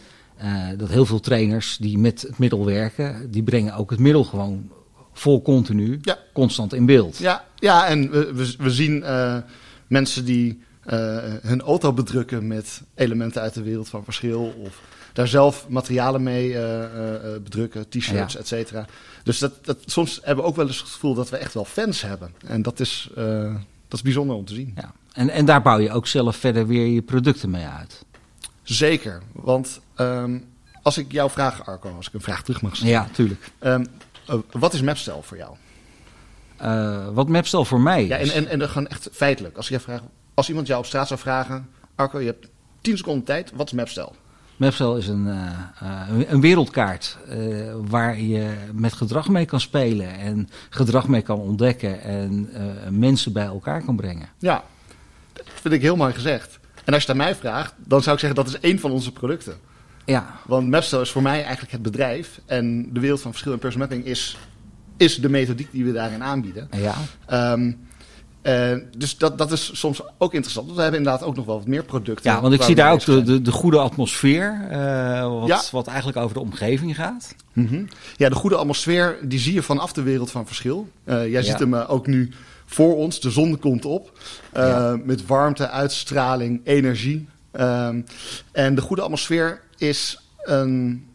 dat 0.77 0.89
heel 0.89 1.05
veel 1.05 1.19
trainers 1.19 1.77
die 1.77 1.97
met 1.97 2.21
het 2.21 2.37
middel 2.37 2.65
werken, 2.65 3.31
die 3.31 3.43
brengen 3.43 3.75
ook 3.75 3.89
het 3.89 3.99
middel 3.99 4.23
gewoon 4.23 4.71
vol 5.13 5.41
continu, 5.41 5.99
ja. 6.01 6.17
constant 6.33 6.73
in 6.73 6.85
beeld. 6.85 7.17
Ja, 7.17 7.45
ja 7.55 7.87
en 7.87 8.11
we, 8.11 8.33
we, 8.33 8.55
we 8.57 8.71
zien 8.71 9.03
mensen 9.87 10.25
die 10.25 10.59
hun 11.41 11.61
auto 11.61 11.93
bedrukken 11.93 12.47
met 12.47 12.81
elementen 12.95 13.41
uit 13.41 13.53
de 13.53 13.63
wereld 13.63 13.89
van 13.89 14.03
verschil. 14.03 14.53
Of 14.65 14.81
daar 15.13 15.27
zelf 15.27 15.65
materialen 15.69 16.23
mee 16.23 16.57
bedrukken, 17.43 17.89
t-shirts, 17.89 18.33
ja. 18.33 18.39
et 18.39 18.47
cetera. 18.47 18.85
Dus 19.23 19.37
dat, 19.37 19.65
dat, 19.65 19.77
soms 19.85 20.19
hebben 20.23 20.43
we 20.43 20.49
ook 20.49 20.55
wel 20.55 20.67
eens 20.67 20.79
het 20.79 20.89
gevoel 20.89 21.13
dat 21.13 21.29
we 21.29 21.37
echt 21.37 21.53
wel 21.53 21.65
fans 21.65 22.01
hebben. 22.01 22.33
En 22.45 22.61
dat 22.61 22.79
is, 22.79 23.09
dat 23.13 23.93
is 23.93 24.01
bijzonder 24.01 24.35
om 24.35 24.45
te 24.45 24.53
zien. 24.53 24.73
Ja. 24.75 24.93
En, 25.13 25.29
en 25.29 25.45
daar 25.45 25.61
bouw 25.61 25.79
je 25.79 25.91
ook 25.91 26.07
zelf 26.07 26.35
verder 26.35 26.67
weer 26.67 26.87
je 26.87 27.01
producten 27.01 27.49
mee 27.49 27.65
uit. 27.65 28.05
Zeker, 28.63 29.21
want 29.31 29.79
ehm, 29.95 30.39
als 30.81 30.97
ik 30.97 31.11
jou 31.11 31.29
vraag, 31.29 31.65
Arco, 31.65 31.95
als 31.95 32.07
ik 32.07 32.13
een 32.13 32.21
vraag 32.21 32.43
terug 32.43 32.61
mag 32.61 32.75
stellen. 32.75 32.93
Ja, 32.93 33.07
tuurlijk. 33.11 33.51
Um, 33.59 33.85
wat 34.51 34.73
is 34.73 34.81
Mapstel 34.81 35.21
voor 35.21 35.37
jou? 35.37 35.55
Uh, 36.61 37.07
wat 37.13 37.27
Mapstel 37.27 37.65
voor 37.65 37.81
mij 37.81 38.03
is? 38.03 38.07
Ja, 38.07 38.17
en, 38.17 38.29
en, 38.29 38.47
en 38.47 38.59
dan 38.59 38.67
gewoon 38.67 38.87
echt 38.87 39.09
feitelijk. 39.11 39.57
Als, 39.57 39.67
je 39.67 39.79
vraagt, 39.79 40.03
als 40.33 40.49
iemand 40.49 40.67
jou 40.67 40.79
op 40.79 40.85
straat 40.85 41.07
zou 41.07 41.19
vragen, 41.19 41.69
Arco, 41.95 42.19
je 42.19 42.25
hebt 42.25 42.47
10 42.81 42.97
seconden 42.97 43.23
tijd, 43.23 43.51
wat 43.55 43.67
is 43.67 43.73
Mapstel? 43.73 44.15
Mapstel 44.57 44.97
is 44.97 45.07
een, 45.07 45.27
uh, 45.27 46.27
een 46.27 46.41
wereldkaart 46.41 47.17
uh, 47.29 47.73
waar 47.87 48.19
je 48.19 48.53
met 48.73 48.93
gedrag 48.93 49.29
mee 49.29 49.45
kan 49.45 49.59
spelen 49.59 50.19
en 50.19 50.49
gedrag 50.69 51.07
mee 51.07 51.21
kan 51.21 51.39
ontdekken 51.39 52.01
en 52.01 52.49
mensen 52.89 53.33
bij 53.33 53.45
elkaar 53.45 53.83
kan 53.83 53.95
brengen. 53.95 54.27
Ja, 54.37 54.63
dat 55.33 55.45
vind 55.61 55.73
ik 55.73 55.81
heel 55.81 55.95
mooi 55.95 56.13
gezegd. 56.13 56.59
En 56.83 56.93
als 56.93 57.03
je 57.03 57.11
het 57.11 57.19
aan 57.19 57.25
mij 57.25 57.35
vraagt, 57.35 57.73
dan 57.77 58.01
zou 58.01 58.15
ik 58.15 58.21
zeggen 58.21 58.43
dat 58.43 58.53
is 58.53 58.59
één 58.59 58.79
van 58.79 58.91
onze 58.91 59.11
producten. 59.11 59.55
Ja. 60.05 60.39
Want 60.45 60.69
Mapstel 60.69 61.01
is 61.01 61.11
voor 61.11 61.21
mij 61.21 61.41
eigenlijk 61.41 61.71
het 61.71 61.81
bedrijf. 61.81 62.41
En 62.45 62.93
de 62.93 62.99
wereld 62.99 63.21
van 63.21 63.31
verschil 63.31 63.51
en 63.51 63.59
personal 63.59 63.87
mapping 63.87 64.07
is, 64.07 64.37
is 64.97 65.15
de 65.15 65.29
methodiek 65.29 65.71
die 65.71 65.85
we 65.85 65.91
daarin 65.91 66.23
aanbieden. 66.23 66.69
Ja. 66.71 66.95
Um, 67.53 67.79
uh, 68.43 68.77
dus 68.97 69.17
dat, 69.17 69.37
dat 69.37 69.51
is 69.51 69.79
soms 69.79 70.01
ook 70.17 70.33
interessant. 70.33 70.65
Want 70.65 70.77
we 70.77 70.81
hebben 70.83 70.99
inderdaad 70.99 71.27
ook 71.27 71.35
nog 71.35 71.45
wel 71.45 71.57
wat 71.57 71.67
meer 71.67 71.83
producten. 71.83 72.31
Ja, 72.31 72.41
want 72.41 72.53
ik 72.53 72.61
zie 72.61 72.75
daar 72.75 72.91
ook 72.91 73.05
de, 73.05 73.21
de, 73.21 73.41
de, 73.41 73.51
goede 73.51 73.77
atmosfeer. 73.77 74.67
Uh, 74.71 75.39
wat, 75.39 75.47
ja. 75.47 75.61
wat 75.71 75.87
eigenlijk 75.87 76.17
over 76.17 76.33
de 76.33 76.39
omgeving 76.39 76.95
gaat. 76.95 77.35
Mm 77.53 77.67
-hmm. 77.67 77.87
Ja, 78.17 78.29
de 78.29 78.35
goede 78.35 78.55
atmosfeer 78.55 79.17
die 79.21 79.39
zie 79.39 79.53
je 79.53 79.61
vanaf 79.61 79.93
de 79.93 80.01
wereld 80.01 80.31
van 80.31 80.47
verschil. 80.47 80.89
Uh, 81.05 81.15
jij 81.15 81.29
ja. 81.29 81.41
ziet 81.41 81.59
hem 81.59 81.75
ook 81.75 82.07
nu 82.07 82.31
voor 82.65 82.95
ons. 82.95 83.19
De 83.19 83.31
zon 83.31 83.59
komt 83.59 83.85
op. 83.85 84.19
Ja. 84.53 84.99
Met 85.03 85.25
warmte, 85.25 85.69
uitstraling, 85.69 86.61
energie. 86.63 87.27
Um, 87.51 88.05
en 88.51 88.75
de 88.75 88.81
goede 88.81 89.01
atmosfeer 89.01 89.61
is 89.77 90.21
een 90.43 91.05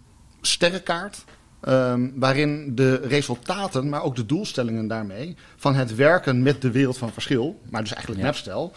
sterrenkaart. 0.41 1.25
Um, 1.69 2.13
waarin 2.17 2.75
de 2.75 2.95
resultaten, 2.95 3.89
maar 3.89 4.03
ook 4.03 4.17
de 4.17 4.27
doelstellingen 4.27 4.87
daarmee, 4.87 5.37
van 5.57 5.75
het 5.75 5.95
werken 5.95 6.43
met 6.43 6.63
de 6.63 6.71
wereld 6.71 6.99
van 6.99 7.13
verschil, 7.13 7.61
maar 7.71 7.83
dus 7.83 7.93
eigenlijk 7.93 8.45
ja. 8.45 8.71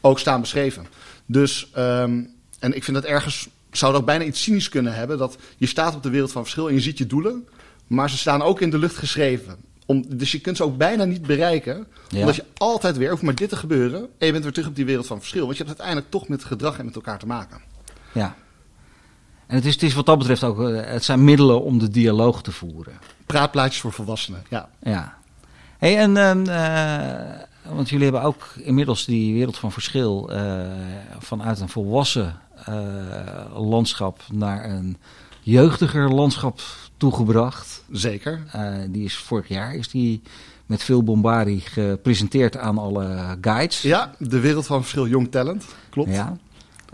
Ook 0.00 0.18
staan 0.18 0.40
beschreven. 0.40 0.86
Dus, 1.26 1.70
um, 1.76 2.34
en 2.58 2.76
ik 2.76 2.84
vind 2.84 2.96
dat 2.96 3.04
ergens, 3.06 3.48
zou 3.70 3.92
dat 3.92 4.04
bijna 4.04 4.24
iets 4.24 4.42
cynisch 4.42 4.68
kunnen 4.68 4.94
hebben, 4.94 5.18
dat 5.18 5.36
je 5.56 5.66
staat 5.66 5.94
op 5.94 6.02
de 6.02 6.10
wereld 6.10 6.32
van 6.32 6.42
verschil 6.42 6.68
en 6.68 6.74
je 6.74 6.80
ziet 6.80 6.98
je 6.98 7.06
doelen, 7.06 7.48
maar 7.86 8.10
ze 8.10 8.18
staan 8.18 8.42
ook 8.42 8.60
in 8.60 8.70
de 8.70 8.78
lucht 8.78 8.96
geschreven. 8.96 9.56
Om, 9.86 10.04
dus 10.08 10.32
je 10.32 10.40
kunt 10.40 10.56
ze 10.56 10.64
ook 10.64 10.76
bijna 10.76 11.04
niet 11.04 11.26
bereiken. 11.26 11.86
Ja. 12.08 12.18
Omdat 12.18 12.36
je 12.36 12.44
altijd 12.56 12.96
weer, 12.96 13.10
hoeft 13.10 13.22
maar 13.22 13.34
dit 13.34 13.48
te 13.48 13.56
gebeuren. 13.56 14.00
En 14.18 14.26
je 14.26 14.32
bent 14.32 14.44
weer 14.44 14.52
terug 14.52 14.68
op 14.68 14.76
die 14.76 14.84
wereld 14.84 15.06
van 15.06 15.18
verschil. 15.18 15.44
Want 15.44 15.56
je 15.56 15.64
hebt 15.64 15.76
uiteindelijk 15.76 16.10
toch 16.10 16.28
met 16.28 16.44
gedrag 16.44 16.78
en 16.78 16.84
met 16.84 16.94
elkaar 16.94 17.18
te 17.18 17.26
maken. 17.26 17.60
Ja. 18.12 18.36
En 19.46 19.56
het 19.56 19.64
is, 19.64 19.72
het 19.72 19.82
is 19.82 19.94
wat 19.94 20.06
dat 20.06 20.18
betreft 20.18 20.44
ook, 20.44 20.58
het 20.74 21.04
zijn 21.04 21.24
middelen 21.24 21.62
om 21.62 21.78
de 21.78 21.88
dialoog 21.88 22.42
te 22.42 22.52
voeren. 22.52 22.92
Praatplaatjes 23.26 23.80
voor 23.80 23.92
volwassenen, 23.92 24.42
ja. 24.48 24.68
Ja. 24.82 25.14
Hey, 25.78 25.98
en, 25.98 26.16
uh, 26.46 27.74
want 27.74 27.88
jullie 27.88 28.04
hebben 28.04 28.22
ook 28.22 28.48
inmiddels 28.56 29.04
die 29.04 29.34
wereld 29.34 29.58
van 29.58 29.72
verschil 29.72 30.30
uh, 30.32 30.60
vanuit 31.18 31.60
een 31.60 31.68
volwassen 31.68 32.36
uh, 32.68 32.74
landschap 33.54 34.22
naar 34.32 34.70
een 34.70 34.96
jeugdiger 35.40 36.14
landschap 36.14 36.60
toegebracht. 36.96 37.82
Zeker. 37.90 38.42
die 38.88 39.04
is 39.04 39.16
vorig 39.16 39.48
jaar 39.48 39.74
is 39.74 39.88
die 39.88 40.22
met 40.66 40.82
veel 40.82 41.02
bombardie 41.02 41.60
gepresenteerd 41.60 42.56
aan 42.56 42.78
alle 42.78 43.36
guides. 43.40 43.82
Ja, 43.82 44.14
de 44.18 44.40
wereld 44.40 44.66
van 44.66 44.80
verschil 44.80 45.06
jong 45.06 45.30
talent, 45.30 45.64
klopt. 45.90 46.10
Ja. 46.10 46.36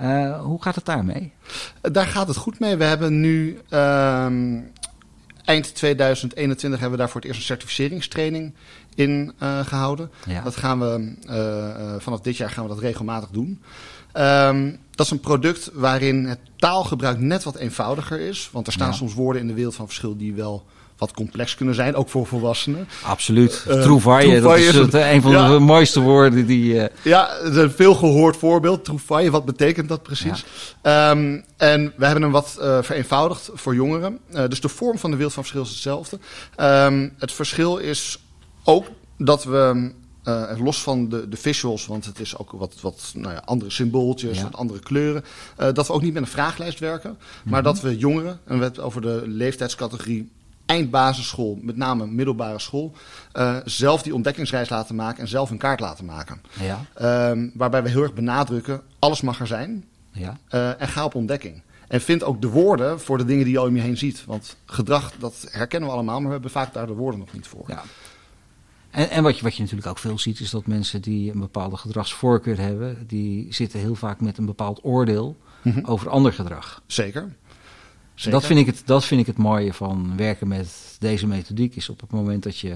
Uh, 0.03 0.41
hoe 0.41 0.63
gaat 0.63 0.75
het 0.75 0.85
daarmee? 0.85 1.33
Daar 1.81 2.07
gaat 2.07 2.29
het 2.29 2.37
goed 2.37 2.59
mee. 2.59 2.77
We 2.77 2.85
hebben 2.85 3.21
nu 3.21 3.59
uh, 3.71 4.27
eind 5.45 5.75
2021 5.75 6.81
hebben 6.81 6.99
we 6.99 7.05
daar 7.05 7.13
voor 7.13 7.21
het 7.21 7.29
eerst 7.29 7.41
een 7.41 7.47
certificeringstraining 7.47 8.55
in 8.95 9.33
uh, 9.43 9.59
gehouden. 9.67 10.11
Ja. 10.27 10.43
Dat 10.43 10.57
gaan 10.57 10.81
we 10.81 11.15
uh, 11.27 11.95
vanaf 11.99 12.21
dit 12.21 12.37
jaar 12.37 12.51
gaan 12.51 12.65
we 12.65 12.71
dat 12.71 12.79
regelmatig 12.79 13.29
doen. 13.29 13.63
Um, 14.15 14.79
dat 14.91 15.07
is 15.07 15.13
een 15.13 15.21
product 15.21 15.71
waarin 15.75 16.25
het 16.25 16.41
taalgebruik 16.57 17.19
net 17.19 17.43
wat 17.43 17.57
eenvoudiger 17.57 18.21
is. 18.21 18.49
Want 18.53 18.67
er 18.67 18.73
staan 18.73 18.89
ja. 18.89 18.95
soms 18.95 19.15
woorden 19.15 19.43
in 19.43 19.49
de 19.49 19.55
wereld 19.55 19.75
van 19.75 19.87
verschil 19.87 20.17
die 20.17 20.35
wel 20.35 20.67
wat 21.01 21.13
complex 21.13 21.55
kunnen 21.55 21.75
zijn, 21.75 21.95
ook 21.95 22.09
voor 22.09 22.27
volwassenen. 22.27 22.89
Absoluut. 23.03 23.65
Uh, 23.69 23.83
Trouvaille, 23.83 24.41
dat 24.41 24.59
is 24.59 24.75
het, 24.75 24.95
een 24.95 25.23
van 25.23 25.31
ja. 25.31 25.49
de 25.49 25.59
mooiste 25.59 26.01
woorden 26.01 26.47
die... 26.47 26.75
Uh... 26.75 26.85
Ja, 27.03 27.29
het 27.43 27.53
is 27.53 27.63
een 27.63 27.71
veel 27.71 27.95
gehoord 27.95 28.37
voorbeeld. 28.37 28.85
Trouvaille, 28.85 29.31
wat 29.31 29.45
betekent 29.45 29.89
dat 29.89 30.03
precies? 30.03 30.45
Ja. 30.83 31.11
Um, 31.11 31.45
en 31.57 31.93
we 31.97 32.05
hebben 32.05 32.23
hem 32.23 32.33
wat 32.33 32.59
uh, 32.61 32.79
vereenvoudigd 32.83 33.51
voor 33.55 33.75
jongeren. 33.75 34.19
dus 34.49 34.61
de 34.61 34.69
vorm 34.69 34.99
van 34.99 35.11
de 35.11 35.17
wereld 35.17 35.35
van 35.35 35.43
verschil 35.43 35.65
is 35.65 35.71
hetzelfde. 35.71 36.19
Um, 36.57 37.15
het 37.19 37.33
verschil 37.33 37.77
is 37.77 38.19
ook 38.65 38.87
dat 39.19 39.45
we... 39.45 39.93
Los 40.59 40.83
van 40.83 41.09
de, 41.09 41.29
de 41.29 41.37
visuals, 41.37 41.87
want 41.87 42.05
het 42.05 42.21
is 42.21 42.39
ook 42.39 42.51
wat, 42.51 42.75
wat 42.81 43.13
nou 43.15 43.35
ja, 43.35 43.43
andere 43.45 43.71
symbooltjes, 43.71 44.43
wat 44.43 44.57
andere 44.57 44.79
kleuren. 44.79 45.25
Dat 45.57 45.87
we 45.87 45.93
ook 45.93 46.03
niet 46.03 46.13
met 46.13 46.23
een 46.23 46.29
vraaglijst 46.29 46.79
werken, 46.79 47.11
mm 47.11 47.17
-hmm. 47.43 47.51
maar 47.51 47.63
dat 47.63 47.81
we 47.81 47.97
jongeren, 47.97 48.31
en 48.31 48.39
we 48.45 48.51
hebben 48.51 48.69
het 48.69 48.81
over 48.81 49.01
de 49.01 49.23
leeftijdscategorie 49.27 50.31
eindbasisschool, 50.71 51.59
met 51.63 51.77
name 51.77 52.07
middelbare 52.07 52.59
school, 52.59 52.93
uh, 53.35 53.57
zelf 53.65 54.03
die 54.03 54.15
ontdekkingsreis 54.15 54.69
laten 54.69 54.95
maken 54.95 55.21
en 55.21 55.29
zelf 55.29 55.51
een 55.51 55.59
kaart 55.59 55.81
laten 55.81 56.05
maken. 56.05 56.41
Ja. 56.61 57.31
Um, 57.31 57.51
waarbij 57.55 57.83
we 57.83 57.89
heel 57.89 58.03
erg 58.03 58.15
benadrukken, 58.15 58.83
alles 58.99 59.21
mag 59.21 59.41
er 59.41 59.47
zijn 59.47 59.85
ja. 60.13 60.39
uh, 60.55 60.81
en 60.81 60.89
ga 60.89 61.05
op 61.05 61.15
ontdekking. 61.15 61.63
En 61.89 62.01
vind 62.01 62.25
ook 62.25 62.41
de 62.41 62.49
woorden 62.49 63.01
voor 63.01 63.19
de 63.19 63.25
dingen 63.25 63.45
die 63.45 63.53
je 63.53 63.63
om 63.63 63.77
je 63.77 63.83
heen 63.83 63.97
ziet. 63.97 64.25
Want 64.25 64.57
gedrag, 64.65 65.13
dat 65.19 65.47
herkennen 65.51 65.89
we 65.89 65.95
allemaal, 65.95 66.19
maar 66.19 66.27
we 66.27 66.33
hebben 66.33 66.51
vaak 66.51 66.73
daar 66.73 66.87
de 66.87 66.93
woorden 66.93 67.21
nog 67.21 67.33
niet 67.33 67.47
voor. 67.47 67.65
Ja. 67.67 67.83
En, 68.91 69.11
en 69.11 69.23
wat, 69.23 69.37
je, 69.37 69.43
wat 69.43 69.55
je 69.55 69.63
natuurlijk 69.63 69.89
ook 69.89 69.99
veel 69.99 70.19
ziet, 70.19 70.41
is 70.41 70.51
dat 70.51 70.67
mensen 70.67 71.03
die 71.03 71.33
een 71.33 71.41
bepaalde 71.41 71.77
gedragsvoorkeur 71.77 72.61
hebben, 72.61 73.05
die 73.07 73.55
zitten 73.55 73.81
heel 73.81 73.95
vaak 73.95 74.21
met 74.21 74.39
een 74.39 74.47
bepaald 74.47 74.81
oordeel 74.83 75.37
mm 75.63 75.73
-hmm. 75.73 75.85
over 75.85 76.09
ander 76.09 76.33
gedrag. 76.33 76.83
Zeker. 76.87 77.33
Dat 78.23 78.47
vind, 78.47 78.59
ik 78.59 78.67
het, 78.67 78.83
dat 78.85 79.05
vind 79.05 79.21
ik 79.21 79.27
het 79.27 79.39
mooie 79.39 79.73
van 79.73 80.17
werken 80.17 80.49
met 80.49 80.97
deze 80.99 81.27
methodiek. 81.27 81.77
Is 81.77 81.89
op 81.89 82.01
het 82.01 82.11
moment 82.11 82.43
dat 82.43 82.59
je 82.59 82.75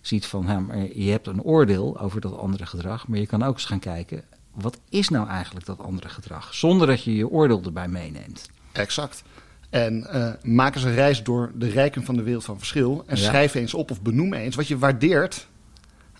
ziet 0.00 0.26
van 0.26 0.46
hè, 0.46 0.60
maar 0.60 0.96
je 0.96 1.10
hebt 1.10 1.26
een 1.26 1.42
oordeel 1.42 2.00
over 2.00 2.20
dat 2.20 2.38
andere 2.38 2.66
gedrag. 2.66 3.08
Maar 3.08 3.18
je 3.18 3.26
kan 3.26 3.42
ook 3.42 3.54
eens 3.54 3.64
gaan 3.64 3.78
kijken. 3.78 4.24
Wat 4.54 4.78
is 4.88 5.08
nou 5.08 5.28
eigenlijk 5.28 5.66
dat 5.66 5.78
andere 5.78 6.08
gedrag? 6.08 6.54
Zonder 6.54 6.86
dat 6.86 7.02
je 7.02 7.16
je 7.16 7.28
oordeel 7.28 7.62
erbij 7.64 7.88
meeneemt. 7.88 8.48
Exact. 8.72 9.22
En 9.70 10.06
uh, 10.12 10.32
maak 10.42 10.74
eens 10.74 10.84
een 10.84 10.94
reis 10.94 11.22
door 11.22 11.52
de 11.54 11.68
rijken 11.68 12.04
van 12.04 12.16
de 12.16 12.22
wereld 12.22 12.44
van 12.44 12.58
verschil. 12.58 13.04
En 13.06 13.16
ja. 13.16 13.22
schrijf 13.22 13.54
eens 13.54 13.74
op 13.74 13.90
of 13.90 14.02
benoem 14.02 14.34
eens 14.34 14.56
wat 14.56 14.68
je 14.68 14.78
waardeert 14.78 15.46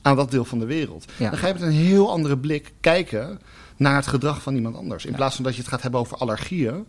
aan 0.02 0.16
dat 0.16 0.30
deel 0.30 0.44
van 0.44 0.58
de 0.58 0.66
wereld. 0.66 1.04
Ja. 1.16 1.30
Dan 1.30 1.38
ga 1.38 1.46
je 1.46 1.52
met 1.52 1.62
een 1.62 1.70
heel 1.70 2.10
andere 2.10 2.38
blik 2.38 2.72
kijken 2.80 3.40
naar 3.76 3.96
het 3.96 4.06
gedrag 4.06 4.42
van 4.42 4.54
iemand 4.54 4.76
anders. 4.76 5.04
In 5.04 5.10
ja. 5.10 5.16
plaats 5.16 5.34
van 5.34 5.44
dat 5.44 5.54
je 5.54 5.60
het 5.60 5.70
gaat 5.70 5.82
hebben 5.82 6.00
over 6.00 6.16
allergieën. 6.16 6.86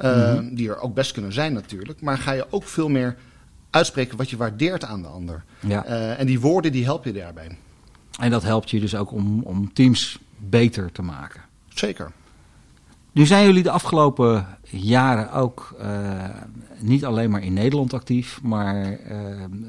Uh, 0.00 0.32
mm-hmm. 0.32 0.54
Die 0.54 0.68
er 0.68 0.80
ook 0.80 0.94
best 0.94 1.12
kunnen 1.12 1.32
zijn 1.32 1.52
natuurlijk. 1.52 2.00
Maar 2.00 2.18
ga 2.18 2.32
je 2.32 2.46
ook 2.50 2.64
veel 2.64 2.88
meer 2.88 3.16
uitspreken 3.70 4.16
wat 4.16 4.30
je 4.30 4.36
waardeert 4.36 4.84
aan 4.84 5.02
de 5.02 5.08
ander. 5.08 5.44
Ja. 5.60 5.86
Uh, 5.86 6.20
en 6.20 6.26
die 6.26 6.40
woorden 6.40 6.72
die 6.72 6.84
helpen 6.84 7.12
je 7.12 7.20
daarbij. 7.20 7.58
En 8.20 8.30
dat 8.30 8.42
helpt 8.42 8.70
je 8.70 8.80
dus 8.80 8.94
ook 8.94 9.12
om, 9.12 9.42
om 9.42 9.72
teams 9.72 10.18
beter 10.38 10.92
te 10.92 11.02
maken. 11.02 11.40
Zeker. 11.68 12.12
Nu 13.12 13.26
zijn 13.26 13.46
jullie 13.46 13.62
de 13.62 13.70
afgelopen 13.70 14.46
jaren 14.70 15.32
ook 15.32 15.76
uh, 15.80 16.24
niet 16.78 17.04
alleen 17.04 17.30
maar 17.30 17.42
in 17.42 17.52
Nederland 17.52 17.92
actief, 17.92 18.42
maar 18.42 18.98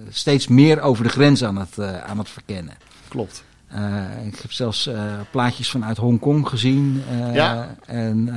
steeds 0.10 0.48
meer 0.48 0.82
over 0.82 1.04
de 1.04 1.10
grens 1.10 1.44
aan 1.44 1.58
het, 1.58 1.80
aan 1.80 2.18
het 2.18 2.30
verkennen. 2.30 2.74
Klopt. 3.08 3.44
ik 4.26 4.40
heb 4.42 4.52
zelfs 4.52 4.90
plaatjes 5.32 5.70
vanuit 5.70 5.98
Hongkong 5.98 6.48
gezien. 6.48 7.04
ja. 7.34 7.76
En 7.86 8.30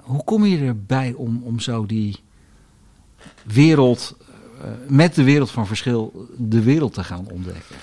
hoe 0.00 0.24
kom 0.24 0.46
je 0.46 0.58
erbij 0.58 1.12
om, 1.12 1.42
om 1.42 1.60
zo 1.60 1.86
die 1.86 2.16
wereld, 3.44 4.16
uh, 4.58 4.64
met 4.88 5.14
de 5.14 5.22
wereld 5.22 5.50
van 5.50 5.66
verschil, 5.66 6.28
de 6.36 6.62
wereld 6.62 6.94
te 6.94 7.04
gaan 7.04 7.28
ontdekken? 7.30 7.76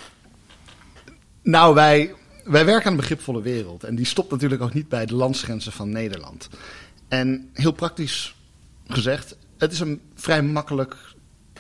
Nou, 1.42 1.74
wij, 1.74 2.14
wij 2.44 2.66
werken 2.66 2.86
aan 2.86 2.92
een 2.92 3.00
begripvolle 3.00 3.42
wereld. 3.42 3.84
En 3.84 3.96
die 3.96 4.06
stopt 4.06 4.32
natuurlijk 4.32 4.62
ook 4.62 4.74
niet 4.74 4.90
bij 4.90 5.06
de 5.06 5.16
landsgrenzen 5.16 5.72
van 5.72 5.90
Nederland. 5.90 6.50
En 7.08 7.50
heel 7.54 7.72
praktisch 7.72 8.36
gezegd, 8.88 9.38
het 9.58 9.72
is 9.72 9.80
een 9.80 10.02
vrij 10.16 10.44
makkelijk 10.44 10.96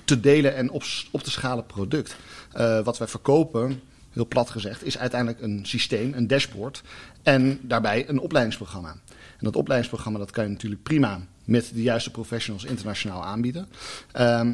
te 0.04 0.20
delen 0.20 0.56
en 0.56 0.70
op, 0.70 0.84
op 1.12 1.24
te 1.24 1.32
schalen 1.32 1.66
product. 1.66 2.16
Uh, 2.56 2.84
wat 2.84 2.98
wij 2.98 3.08
verkopen 3.08 3.82
heel 4.12 4.28
plat 4.28 4.50
gezegd, 4.50 4.84
is 4.84 4.98
uiteindelijk 4.98 5.42
een 5.42 5.60
systeem, 5.66 6.14
een 6.14 6.28
dashboard 6.28 6.84
en 7.24 7.60
daarbij 7.62 8.10
een 8.10 8.20
opleidingsprogramma. 8.20 8.96
En 9.38 9.46
dat 9.46 9.56
opleidingsprogramma 9.56 10.20
dat 10.20 10.32
kan 10.32 10.44
je 10.44 10.50
natuurlijk 10.50 10.84
prima 10.84 11.20
met 11.46 11.72
de 11.74 11.82
juiste 11.82 12.12
professionals 12.12 12.66
internationaal 12.66 13.24
aanbieden. 13.24 13.68
Ehm, 14.12 14.54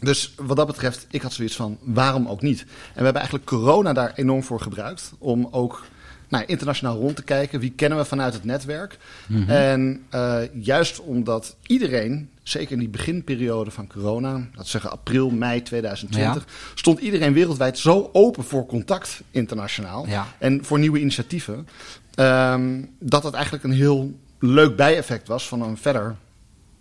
dus 0.00 0.34
wat 0.36 0.56
dat 0.56 0.66
betreft, 0.66 1.06
ik 1.10 1.22
had 1.22 1.32
zoiets 1.32 1.56
van, 1.56 1.78
waarom 1.80 2.28
ook 2.28 2.42
niet? 2.42 2.60
En 2.60 2.68
we 2.94 3.02
hebben 3.02 3.14
eigenlijk 3.14 3.44
corona 3.44 3.92
daar 3.92 4.12
enorm 4.14 4.42
voor 4.42 4.60
gebruikt 4.60 5.12
om 5.18 5.48
ook 5.50 5.84
nou, 6.34 6.46
internationaal 6.46 6.96
rond 6.96 7.16
te 7.16 7.22
kijken. 7.22 7.60
Wie 7.60 7.72
kennen 7.76 7.98
we 7.98 8.04
vanuit 8.04 8.32
het 8.34 8.44
netwerk? 8.44 8.98
Mhm. 9.26 9.50
En 9.50 10.06
uh, 10.14 10.38
juist 10.52 11.00
omdat 11.00 11.56
iedereen, 11.66 12.30
zeker 12.42 12.72
in 12.72 12.78
die 12.78 12.88
beginperiode 12.88 13.70
van 13.70 13.86
corona, 13.86 14.46
dat 14.54 14.66
zeggen 14.66 14.90
april, 14.90 15.30
mei 15.30 15.62
2020, 15.62 16.42
Ja. 16.42 16.48
stond 16.74 16.98
iedereen 16.98 17.32
wereldwijd 17.32 17.78
zo 17.78 18.10
open 18.12 18.44
voor 18.44 18.66
contact 18.66 19.20
internationaal 19.30 20.06
Ja. 20.06 20.26
en 20.38 20.64
voor 20.64 20.78
nieuwe 20.78 21.00
initiatieven, 21.00 21.68
ehm, 22.14 22.82
dat 22.98 23.22
het 23.24 23.34
eigenlijk 23.34 23.64
een 23.64 23.72
heel 23.72 24.18
leuk 24.38 24.76
bijeffect 24.76 25.28
was 25.28 25.48
van 25.48 25.62
een 25.62 25.76
verder 25.76 26.16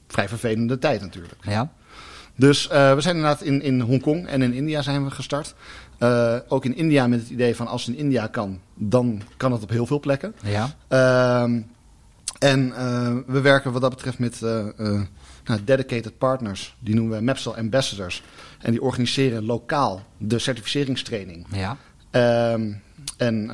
vrij 0.08 0.28
vervelende 0.28 0.80
tijd 0.80 1.02
natuurlijk. 1.02 1.34
Ja. 1.42 1.72
Dus 2.36 2.66
uh, 2.72 2.94
we 2.94 3.02
zijn 3.02 3.16
inderdaad 3.16 3.42
in, 3.42 3.62
in 3.62 3.80
Hongkong 3.82 4.28
en 4.28 4.42
in 4.42 4.54
India 4.54 4.82
zijn 4.82 5.04
we 5.04 5.12
gestart. 5.12 5.54
Uh, 6.00 6.36
ook 6.48 6.66
in 6.66 6.76
India 6.76 7.08
met 7.08 7.20
het 7.20 7.30
idee 7.30 7.56
van 7.56 7.68
als 7.68 7.86
het 7.86 7.96
in 7.96 8.02
India 8.02 8.28
kan, 8.28 8.60
dan 8.74 9.22
kan 9.38 9.52
het 9.52 9.64
op 9.64 9.70
heel 9.70 9.86
veel 9.86 10.00
plekken. 10.00 10.36
Ja. 10.44 10.76
Uh, 10.90 11.60
en 12.40 12.68
uh, 12.68 13.16
we 13.28 13.42
werken 13.42 13.72
wat 13.72 13.82
dat 13.82 13.90
betreft 13.90 14.20
met 14.20 14.42
uh, 14.44 14.66
nou, 15.46 15.64
dedicated 15.64 16.18
partners. 16.18 16.76
Die 16.80 16.96
noemen 16.96 17.18
we 17.18 17.24
Mapsel 17.24 17.58
Ambassadors. 17.58 18.24
En 18.60 18.72
die 18.72 18.82
organiseren 18.82 19.46
lokaal 19.46 20.02
de 20.18 20.40
certificeringstraining. 20.40 21.46
Ja. 21.52 21.78
Ehm, 22.12 22.72
en 23.18 23.52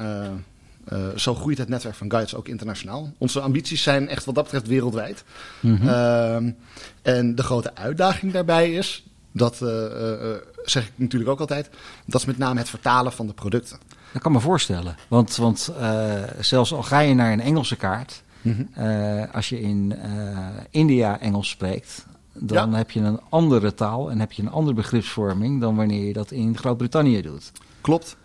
zo 1.16 1.36
groeit 1.36 1.58
het 1.58 1.70
netwerk 1.70 1.96
van 1.96 2.12
guides 2.12 2.36
ook 2.36 2.48
internationaal. 2.48 3.14
Onze 3.18 3.40
ambities 3.40 3.84
zijn 3.84 4.08
echt 4.08 4.26
wat 4.26 4.36
dat 4.36 4.44
betreft 4.44 4.68
wereldwijd. 4.68 5.24
Mhm. 5.60 5.74
Mm 5.74 5.80
-hmm. 5.80 6.56
en 7.02 7.36
de 7.36 7.44
grote 7.44 7.76
uitdaging 7.76 8.34
daarbij 8.34 8.74
is, 8.74 9.04
dat 9.32 9.60
uh, 9.62 10.36
zeg 10.64 10.88
ik 10.88 10.92
natuurlijk 10.96 11.32
ook 11.32 11.40
altijd, 11.40 11.70
dat 12.06 12.22
is 12.22 12.28
met 12.28 12.38
name 12.38 12.60
het 12.60 12.70
vertalen 12.70 13.12
van 13.12 13.28
de 13.28 13.34
producten. 13.34 13.78
Dat 14.12 14.22
kan 14.22 14.32
me 14.32 14.40
voorstellen. 14.40 14.96
Want, 15.08 15.36
want 15.36 15.72
uh, 15.80 16.14
zelfs 16.40 16.74
al 16.74 16.84
ga 16.84 17.00
je 17.00 17.14
naar 17.14 17.32
een 17.32 17.42
Engelse 17.42 17.76
kaart, 17.76 18.24
mm 18.42 18.70
-hmm. 18.74 19.28
als 19.32 19.50
je 19.50 19.62
in 19.62 19.96
India 20.70 21.20
Engels 21.20 21.50
spreekt, 21.50 22.06
dan 22.34 22.72
ja. 22.72 22.78
heb 22.78 22.92
je 22.92 23.00
een 23.00 23.20
andere 23.30 23.74
taal 23.74 24.12
en 24.12 24.20
heb 24.20 24.32
je 24.32 24.42
een 24.42 24.52
andere 24.52 24.76
begripsvorming 24.76 25.62
dan 25.62 25.76
wanneer 25.76 26.08
je 26.08 26.14
dat 26.14 26.32
in 26.32 26.58
Groot-Brittannië 26.58 27.22
doet. 27.22 27.52
Klopt. 27.82 28.18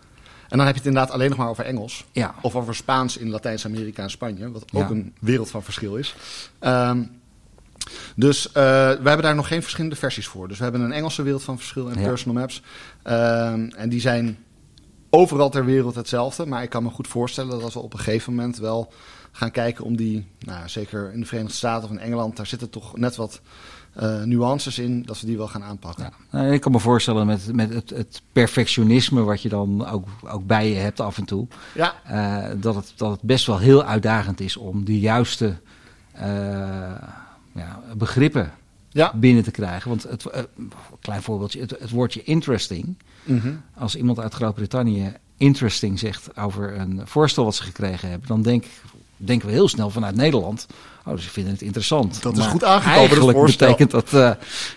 En 0.49 0.57
dan 0.57 0.65
heb 0.65 0.75
je 0.75 0.81
het 0.81 0.89
inderdaad 0.89 1.13
alleen 1.13 1.29
nog 1.29 1.37
maar 1.37 1.49
over 1.49 1.65
Engels. 1.65 2.05
Ja. 2.11 2.35
Of 2.41 2.55
over 2.55 2.75
Spaans 2.75 3.17
in 3.17 3.29
Latijns-Amerika 3.29 4.03
en 4.03 4.09
Spanje. 4.09 4.51
Wat 4.51 4.63
ook 4.73 4.81
ja. 4.81 4.89
een 4.89 5.13
wereld 5.19 5.49
van 5.49 5.63
verschil 5.63 5.95
is. 5.95 6.15
Um, 6.59 7.11
dus 8.15 8.47
uh, 8.47 8.53
we 8.53 9.03
hebben 9.03 9.21
daar 9.21 9.35
nog 9.35 9.47
geen 9.47 9.61
verschillende 9.61 9.95
versies 9.95 10.27
voor. 10.27 10.47
Dus 10.47 10.57
we 10.57 10.63
hebben 10.63 10.81
een 10.81 10.91
Engelse 10.91 11.21
wereld 11.23 11.43
van 11.43 11.57
verschil 11.57 11.89
en 11.89 11.99
Ja. 11.99 12.07
personal 12.07 12.41
maps. 12.41 12.61
Um, 13.03 13.69
en 13.69 13.89
die 13.89 14.01
zijn 14.01 14.37
overal 15.09 15.49
ter 15.49 15.65
wereld 15.65 15.95
hetzelfde. 15.95 16.45
Maar 16.45 16.63
ik 16.63 16.69
kan 16.69 16.83
me 16.83 16.89
goed 16.89 17.07
voorstellen 17.07 17.51
dat 17.51 17.63
als 17.63 17.73
we 17.73 17.79
op 17.79 17.93
een 17.93 17.99
gegeven 17.99 18.35
moment 18.35 18.57
wel 18.57 18.93
gaan 19.31 19.51
kijken 19.51 19.85
om 19.85 19.95
die... 19.95 20.27
Nou, 20.39 20.69
zeker 20.69 21.13
in 21.13 21.19
de 21.19 21.25
Verenigde 21.25 21.55
Staten 21.55 21.83
of 21.83 21.91
in 21.95 21.99
Engeland... 21.99 22.37
daar 22.37 22.45
zitten 22.45 22.69
toch 22.69 22.97
net 22.97 23.15
wat 23.15 23.41
uh, 24.01 24.23
nuances 24.23 24.79
in... 24.79 25.03
dat 25.03 25.19
we 25.19 25.25
die 25.25 25.37
wel 25.37 25.47
gaan 25.47 25.63
aanpakken. 25.63 26.03
Ja. 26.03 26.39
Nou, 26.39 26.53
ik 26.53 26.61
kan 26.61 26.71
me 26.71 26.79
voorstellen 26.79 27.25
met, 27.25 27.53
met 27.53 27.73
het, 27.73 27.89
het 27.89 28.21
perfectionisme 28.31 29.23
wat 29.23 29.41
je 29.41 29.49
dan 29.49 29.87
ook, 29.87 30.07
ook 30.27 30.45
bij 30.45 30.69
je 30.69 30.75
hebt 30.75 30.99
af 30.99 31.17
en 31.17 31.25
toe. 31.25 31.47
Ja. 31.73 31.93
Uh, 32.11 32.61
dat, 32.61 32.75
het, 32.75 32.93
dat 32.95 33.11
het 33.11 33.21
best 33.21 33.45
wel 33.45 33.57
heel 33.57 33.83
uitdagend 33.83 34.39
is 34.39 34.57
om 34.57 34.85
de 34.85 34.99
juiste 34.99 35.57
uh, 36.21 36.91
ja, 37.55 37.81
begrippen 37.97 38.51
Ja. 38.89 39.13
binnen 39.15 39.43
te 39.43 39.51
krijgen. 39.51 39.89
Want 39.89 40.03
het, 40.03 40.25
uh, 40.35 40.41
klein 41.01 41.21
voorbeeldje, 41.21 41.59
het, 41.59 41.69
het 41.79 41.89
woordje 41.89 42.23
interesting. 42.23 42.97
Mhm. 43.23 43.53
Als 43.77 43.95
iemand 43.95 44.19
uit 44.19 44.33
Groot-Brittannië 44.33 45.13
interesting 45.37 45.99
zegt 45.99 46.37
over 46.37 46.79
een 46.79 47.01
voorstel 47.05 47.43
wat 47.43 47.55
ze 47.55 47.63
gekregen 47.63 48.09
hebben, 48.09 48.27
dan 48.27 48.41
denk, 48.41 48.65
denken 49.17 49.47
we 49.47 49.53
heel 49.53 49.67
snel 49.67 49.89
vanuit 49.89 50.15
Nederland. 50.15 50.67
Oh, 51.05 51.17
ze 51.17 51.29
vinden 51.29 51.53
het 51.53 51.61
interessant. 51.61 52.21
Dat 52.21 52.33
is 52.33 52.39
Maar 52.39 52.49
goed 52.49 52.63
aangekomen, 52.63 52.99
Eigenlijk 52.99 53.45
betekent 53.45 53.91
dat 53.91 54.13
uh, 54.13 54.31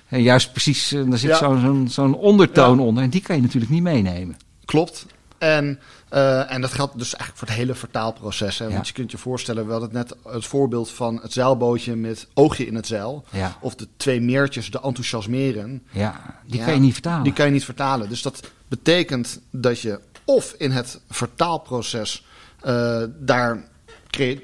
juist 0.09 0.53
precies, 0.53 0.93
uh, 0.93 1.11
daar 1.11 1.19
zit 1.19 1.31
Ja. 1.39 1.87
zo'n 1.89 2.15
ondertoon 2.15 2.77
Ja. 2.79 2.85
onder. 2.85 3.03
En 3.03 3.11
die 3.11 3.23
kan 3.23 3.37
je 3.37 3.43
natuurlijk 3.43 3.73
niet 3.73 3.83
meenemen. 3.83 4.37
Klopt. 4.65 5.07
En, 5.39 5.81
uh, 6.15 6.53
en 6.53 6.61
dat 6.61 6.73
geldt 6.73 6.99
dus 6.99 7.15
eigenlijk 7.15 7.39
voor 7.39 7.49
het 7.49 7.57
hele 7.57 7.75
vertaalproces. 7.75 8.59
Hè? 8.59 8.65
Want 8.65 8.77
Ja. 8.77 8.83
je 8.87 8.93
kunt 8.93 9.11
je 9.11 9.19
voorstellen, 9.19 9.67
we 9.67 9.73
hadden 9.73 9.93
net 9.93 10.15
het 10.25 10.47
voorbeeld 10.47 10.91
van 10.91 11.19
het 11.23 11.33
zeilbootje 11.33 11.97
met 11.97 12.27
oogje 12.35 12.67
in 12.67 12.75
het 12.75 12.87
zeil. 12.87 13.25
Ja. 13.31 13.57
Of 13.61 13.75
de 13.75 13.89
twee 13.97 14.21
meertjes, 14.21 14.71
de 14.71 14.81
enthousiasmeren. 14.81 15.83
Ja, 15.91 16.41
die 16.47 16.59
Ja, 16.59 16.65
kan 16.65 16.75
je 16.75 16.81
niet 16.81 16.93
vertalen. 16.93 17.23
Die 17.23 17.33
kan 17.33 17.47
je 17.47 17.53
niet 17.53 17.65
vertalen. 17.65 18.09
Dus 18.09 18.23
dat 18.23 18.41
betekent 18.69 19.41
dat 19.51 19.81
je 19.81 20.01
of 20.25 20.55
in 20.59 20.71
het 20.71 21.01
vertaalproces 21.09 22.27
uh, 22.67 23.03
daar 23.19 23.65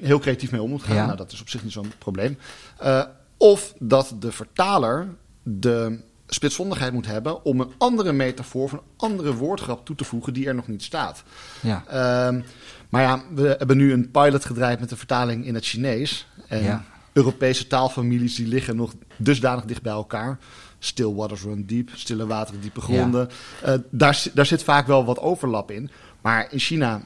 heel 0.01 0.19
creatief 0.19 0.51
mee 0.51 0.61
om 0.61 0.69
moet 0.69 0.83
gaan. 0.83 1.05
Nou, 1.05 1.17
dat 1.17 1.31
is 1.31 1.41
op 1.41 1.49
zich 1.49 1.63
niet 1.63 1.71
zo'n 1.71 1.91
probleem. 1.97 2.37
Uh, 2.83 3.03
of 3.37 3.73
dat 3.79 4.13
de 4.19 4.31
vertaler 4.31 5.07
de 5.43 5.99
spitsvondigheid 6.27 6.93
moet 6.93 7.05
hebben 7.05 7.43
om 7.43 7.59
een 7.59 7.71
andere 7.77 8.13
metafoor 8.13 8.63
of 8.63 8.71
een 8.71 8.81
andere 8.97 9.33
woordgrap 9.33 9.85
toe 9.85 9.95
te 9.95 10.03
voegen 10.03 10.33
die 10.33 10.47
er 10.47 10.55
nog 10.55 10.67
niet 10.67 10.83
staat. 10.83 11.23
Ja. 11.61 12.27
Um, 12.27 12.43
maar 12.89 13.01
ja, 13.01 13.23
we 13.33 13.55
hebben 13.57 13.77
nu 13.77 13.93
een 13.93 14.11
pilot 14.11 14.45
gedraaid 14.45 14.79
met 14.79 14.89
de 14.89 14.97
vertaling 14.97 15.45
in 15.45 15.55
het 15.55 15.65
Chinees. 15.65 16.27
En 16.47 16.63
Ja. 16.63 16.83
Europese 17.13 17.67
taalfamilies 17.67 18.35
die 18.35 18.47
liggen 18.47 18.75
nog 18.75 18.93
dusdanig 19.17 19.65
dicht 19.65 19.81
bij 19.81 19.91
elkaar. 19.91 20.37
Still 20.79 21.13
waters 21.13 21.41
run 21.41 21.65
deep, 21.65 21.89
stille 21.93 22.27
wateren, 22.27 22.61
diepe 22.61 22.81
gronden. 22.81 23.29
Uh, 23.65 23.73
daar, 23.89 24.23
daar 24.33 24.45
zit 24.45 24.63
vaak 24.63 24.87
wel 24.87 25.05
wat 25.05 25.19
overlap 25.19 25.71
in. 25.71 25.89
Maar 26.21 26.47
in 26.51 26.59
China, 26.59 27.01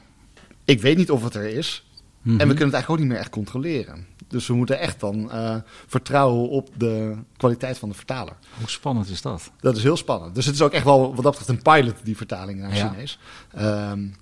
ik 0.64 0.80
weet 0.80 0.96
niet 0.96 1.10
of 1.10 1.22
het 1.22 1.34
er 1.34 1.44
is. 1.44 1.84
Mhm. 2.22 2.40
En 2.40 2.48
we 2.48 2.54
kunnen 2.54 2.64
het 2.64 2.72
eigenlijk 2.74 2.90
ook 2.90 2.98
niet 2.98 3.08
meer 3.08 3.18
echt 3.18 3.30
controleren. 3.30 4.06
Dus 4.30 4.46
we 4.46 4.54
moeten 4.54 4.78
echt 4.78 5.00
dan 5.00 5.30
uh, 5.32 5.56
vertrouwen 5.86 6.48
op 6.48 6.68
de 6.76 7.16
kwaliteit 7.36 7.78
van 7.78 7.88
de 7.88 7.94
vertaler. 7.94 8.34
Hoe 8.58 8.70
spannend 8.70 9.08
is 9.08 9.22
dat? 9.22 9.50
Dat 9.60 9.76
is 9.76 9.82
heel 9.82 9.96
spannend. 9.96 10.34
Dus 10.34 10.46
het 10.46 10.54
is 10.54 10.62
ook 10.62 10.72
echt 10.72 10.84
wel 10.84 11.14
wat 11.14 11.24
dat 11.24 11.38
betreft 11.38 11.48
een 11.48 11.62
pilot, 11.62 11.94
die 12.04 12.16
vertaling 12.16 12.60
naar 12.60 12.76
Ja. 12.76 12.88
Chinees. 12.88 13.18
Um, 13.58 14.14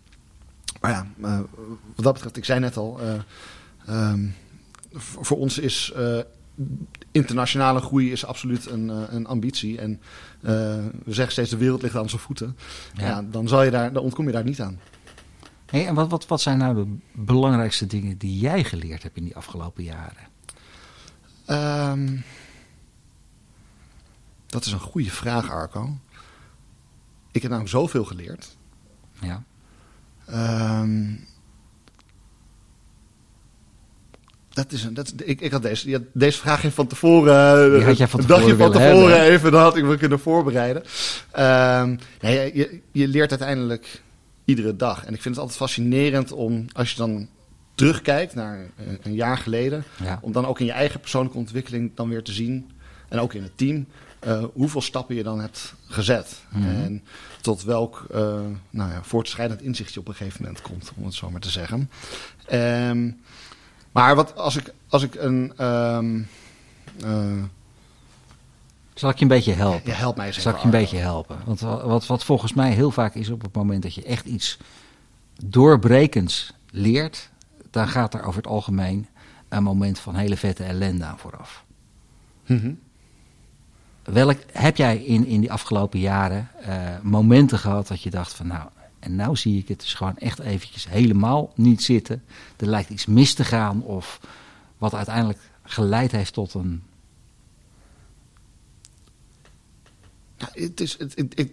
maar 0.80 0.90
ja, 0.90 1.06
uh, 1.20 1.38
wat 1.94 2.04
dat 2.04 2.12
betreft, 2.12 2.36
ik 2.36 2.44
zei 2.44 2.60
net 2.60 2.76
al, 2.76 3.00
uh, 3.88 4.10
um, 4.10 4.34
voor, 4.92 5.38
ons 5.38 5.58
is 5.58 5.92
internationale 7.12 7.80
groei 7.80 8.12
is 8.12 8.24
absoluut 8.24 8.66
een, 8.66 8.88
een 9.14 9.26
ambitie. 9.26 9.78
En 9.78 10.00
we 10.40 11.12
zeggen 11.12 11.32
steeds 11.32 11.50
de 11.50 11.56
wereld 11.56 11.82
ligt 11.82 11.94
aan 11.94 12.02
onze 12.02 12.18
voeten. 12.18 12.56
Ja. 12.94 13.06
Ja. 13.06 13.24
dan, 13.30 13.48
zal 13.48 13.62
je 13.62 13.70
daar, 13.70 13.92
dan 13.92 14.02
ontkom 14.02 14.26
je 14.26 14.32
daar 14.32 14.44
niet 14.44 14.60
aan. 14.60 14.78
Hey, 15.70 15.86
en 15.86 15.94
wat, 15.94 16.10
wat, 16.10 16.26
wat 16.26 16.40
zijn 16.40 16.58
nou 16.58 16.74
de 16.74 16.96
belangrijkste 17.12 17.86
dingen 17.86 18.18
die 18.18 18.38
jij 18.38 18.64
geleerd 18.64 19.02
hebt 19.02 19.16
in 19.16 19.24
die 19.24 19.36
afgelopen 19.36 19.84
jaren? 19.84 20.26
Um, 21.90 22.24
dat 24.46 24.64
is 24.64 24.72
een 24.72 24.80
goede 24.80 25.10
vraag, 25.10 25.50
Arco. 25.50 25.96
Ik 27.32 27.42
heb 27.42 27.50
namelijk 27.50 27.74
zoveel 27.74 28.04
geleerd. 28.04 28.56
Ja. 29.20 29.42
Um, 30.80 31.26
dat 34.48 34.72
is 34.72 34.84
een, 34.84 34.94
dat, 34.94 35.12
ik, 35.24 35.40
ik 35.40 35.52
had 35.52 35.62
deze, 35.62 35.88
ja, 35.88 35.98
deze 36.12 36.38
vraag 36.38 36.58
even 36.58 36.72
van 36.72 36.86
tevoren. 36.86 37.72
Die 37.72 37.84
had 37.84 37.96
jij 37.96 38.08
van 38.08 38.20
een 38.20 38.26
tevoren 38.26 38.48
dagje 38.48 38.62
van 38.62 38.72
tevoren 38.72 39.16
hebben, 39.16 39.32
even, 39.32 39.52
dan 39.52 39.62
had 39.62 39.76
ik 39.76 39.84
me 39.84 39.96
kunnen 39.96 40.20
voorbereiden. 40.20 40.82
Um, 41.38 41.98
nee, 42.20 42.56
je, 42.56 42.80
je 42.92 43.08
leert 43.08 43.30
uiteindelijk 43.30 44.02
iedere 44.48 44.76
dag. 44.76 45.04
En 45.04 45.14
ik 45.14 45.22
vind 45.22 45.34
het 45.34 45.38
altijd 45.38 45.58
fascinerend 45.58 46.32
om, 46.32 46.66
als 46.72 46.90
je 46.90 46.96
dan 46.96 47.28
terugkijkt 47.74 48.34
naar 48.34 48.58
een, 48.58 48.98
een 49.02 49.14
jaar 49.14 49.38
geleden, 49.38 49.84
Ja. 50.02 50.18
om 50.22 50.32
dan 50.32 50.46
ook 50.46 50.60
in 50.60 50.66
je 50.66 50.72
eigen 50.72 51.00
persoonlijke 51.00 51.38
ontwikkeling 51.38 51.90
dan 51.94 52.08
weer 52.08 52.22
te 52.22 52.32
zien, 52.32 52.70
en 53.08 53.18
ook 53.18 53.34
in 53.34 53.42
het 53.42 53.56
team, 53.56 53.86
uh, 54.26 54.44
hoeveel 54.52 54.80
stappen 54.80 55.14
je 55.14 55.22
dan 55.22 55.40
hebt 55.40 55.74
gezet. 55.86 56.40
Mhm. 56.48 56.64
En 56.64 57.04
tot 57.40 57.62
welk 57.62 58.06
uh, 58.10 58.18
nou 58.70 58.90
ja, 58.90 59.02
voortschrijdend 59.02 59.62
inzicht 59.62 59.94
je 59.94 60.00
op 60.00 60.08
een 60.08 60.14
gegeven 60.14 60.42
moment 60.42 60.62
komt, 60.62 60.92
om 60.96 61.04
het 61.04 61.14
zo 61.14 61.30
maar 61.30 61.40
te 61.40 61.50
zeggen. 61.50 61.90
Um, 62.52 63.20
maar 63.92 64.14
wat, 64.14 64.36
als, 64.36 64.56
ik, 64.56 64.72
als 64.88 65.02
ik 65.02 65.14
een. 65.14 65.64
Um, 65.64 66.28
uh, 67.04 67.42
Zal 68.98 69.10
ik 69.10 69.16
je 69.16 69.22
een 69.22 69.28
beetje 69.28 69.52
helpen? 69.52 69.90
ja, 69.90 69.96
help 69.96 70.16
mij 70.16 70.26
eens 70.26 70.38
Zal 70.38 70.52
ik 70.52 70.58
je 70.58 70.64
een 70.64 70.70
beetje 70.70 70.96
helpen? 70.98 71.38
Want 71.44 71.60
wa- 71.60 71.86
wat, 71.86 72.06
wat 72.06 72.24
volgens 72.24 72.52
mij 72.52 72.72
heel 72.72 72.90
vaak 72.90 73.14
is 73.14 73.28
op 73.30 73.42
het 73.42 73.54
moment 73.54 73.82
dat 73.82 73.94
je 73.94 74.02
echt 74.02 74.26
iets 74.26 74.58
doorbrekends 75.44 76.52
leert, 76.70 77.30
dan 77.70 77.88
gaat 77.88 78.14
er 78.14 78.22
over 78.22 78.36
het 78.36 78.46
algemeen 78.46 79.06
een 79.48 79.62
moment 79.62 79.98
van 79.98 80.14
hele 80.14 80.36
vette 80.36 80.64
ellende 80.64 81.04
aan 81.04 81.18
vooraf. 81.18 81.64
Mhm. 82.46 82.72
Welk, 84.02 84.38
heb 84.52 84.76
jij 84.76 84.96
in, 84.96 85.26
in 85.26 85.40
die 85.40 85.52
afgelopen 85.52 85.98
jaren 86.00 86.48
eh, 86.60 86.76
momenten 87.02 87.58
gehad 87.58 87.88
dat 87.88 88.02
je 88.02 88.10
dacht 88.10 88.32
van 88.32 88.46
nou, 88.46 88.68
En 88.98 89.16
nou 89.16 89.36
zie 89.36 89.58
ik 89.58 89.68
het 89.68 89.80
dus 89.80 89.94
gewoon 89.94 90.16
echt 90.18 90.38
eventjes 90.38 90.88
helemaal 90.88 91.52
niet 91.54 91.82
zitten. 91.82 92.22
Er 92.56 92.66
lijkt 92.66 92.90
iets 92.90 93.06
mis 93.06 93.34
te 93.34 93.44
gaan 93.44 93.82
of 93.82 94.20
wat 94.78 94.94
uiteindelijk 94.94 95.38
geleid 95.62 96.12
heeft 96.12 96.32
tot 96.32 96.54
een... 96.54 96.82
Het 100.52 100.80
is, 100.80 100.98
het, 100.98 101.14
het, 101.16 101.34
het, 101.36 101.50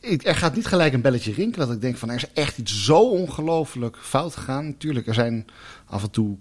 ik, 0.00 0.26
er 0.26 0.34
gaat 0.34 0.54
niet 0.54 0.66
gelijk 0.66 0.92
een 0.92 1.00
belletje 1.00 1.32
rinkelen 1.32 1.66
dat 1.66 1.76
ik 1.76 1.82
denk 1.82 1.96
van 1.96 2.08
er 2.08 2.14
is 2.16 2.32
echt 2.32 2.58
iets 2.58 2.84
zo 2.84 3.10
ongelooflijk 3.10 3.96
fout 4.00 4.36
gegaan. 4.36 4.64
Natuurlijk, 4.66 5.06
er 5.06 5.14
zijn 5.14 5.46
af 5.86 6.02
en 6.02 6.10
toe 6.10 6.36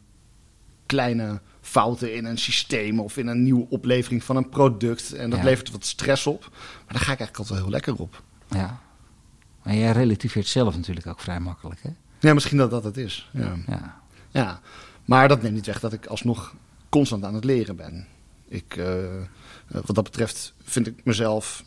kleine 0.86 1.41
fouten 1.62 2.15
in 2.15 2.25
een 2.25 2.38
systeem 2.38 2.99
of 2.99 3.17
in 3.17 3.27
een 3.27 3.43
nieuwe 3.43 3.65
oplevering 3.69 4.23
van 4.23 4.36
een 4.36 4.49
product. 4.49 5.13
En 5.13 5.30
dat 5.30 5.39
Ja. 5.39 5.45
levert 5.45 5.71
wat 5.71 5.86
stress 5.86 6.27
op. 6.27 6.47
Maar 6.51 6.93
daar 6.93 7.01
ga 7.01 7.12
ik 7.12 7.19
eigenlijk 7.19 7.38
altijd 7.38 7.49
wel 7.49 7.67
heel 7.67 7.71
lekker 7.71 7.95
op. 7.95 8.23
Ja. 8.49 8.80
Maar 9.63 9.75
jij 9.75 9.91
relativeert 9.91 10.47
zelf 10.47 10.75
natuurlijk 10.75 11.08
ook 11.08 11.19
vrij 11.19 11.39
makkelijk, 11.39 11.80
hè? 11.84 11.89
Ja, 12.19 12.34
misschien 12.34 12.58
dat 12.58 12.71
dat 12.71 12.84
het 12.84 12.97
is. 12.97 13.30
Ja. 13.34 13.56
Ja. 13.67 14.01
ja. 14.30 14.62
Maar 15.06 15.27
dat 15.27 15.41
neemt 15.41 15.56
niet 15.56 15.65
weg 15.65 15.80
dat 15.80 15.93
ik 15.93 16.06
alsnog 16.06 16.56
constant 16.89 17.23
aan 17.23 17.36
het 17.36 17.43
leren 17.43 17.75
ben. 17.75 18.08
Ik, 18.47 18.75
eh, 18.77 18.95
wat 19.67 19.95
dat 19.95 20.04
betreft 20.04 20.54
vind 20.63 20.88
ik 20.88 21.06
mezelf 21.06 21.63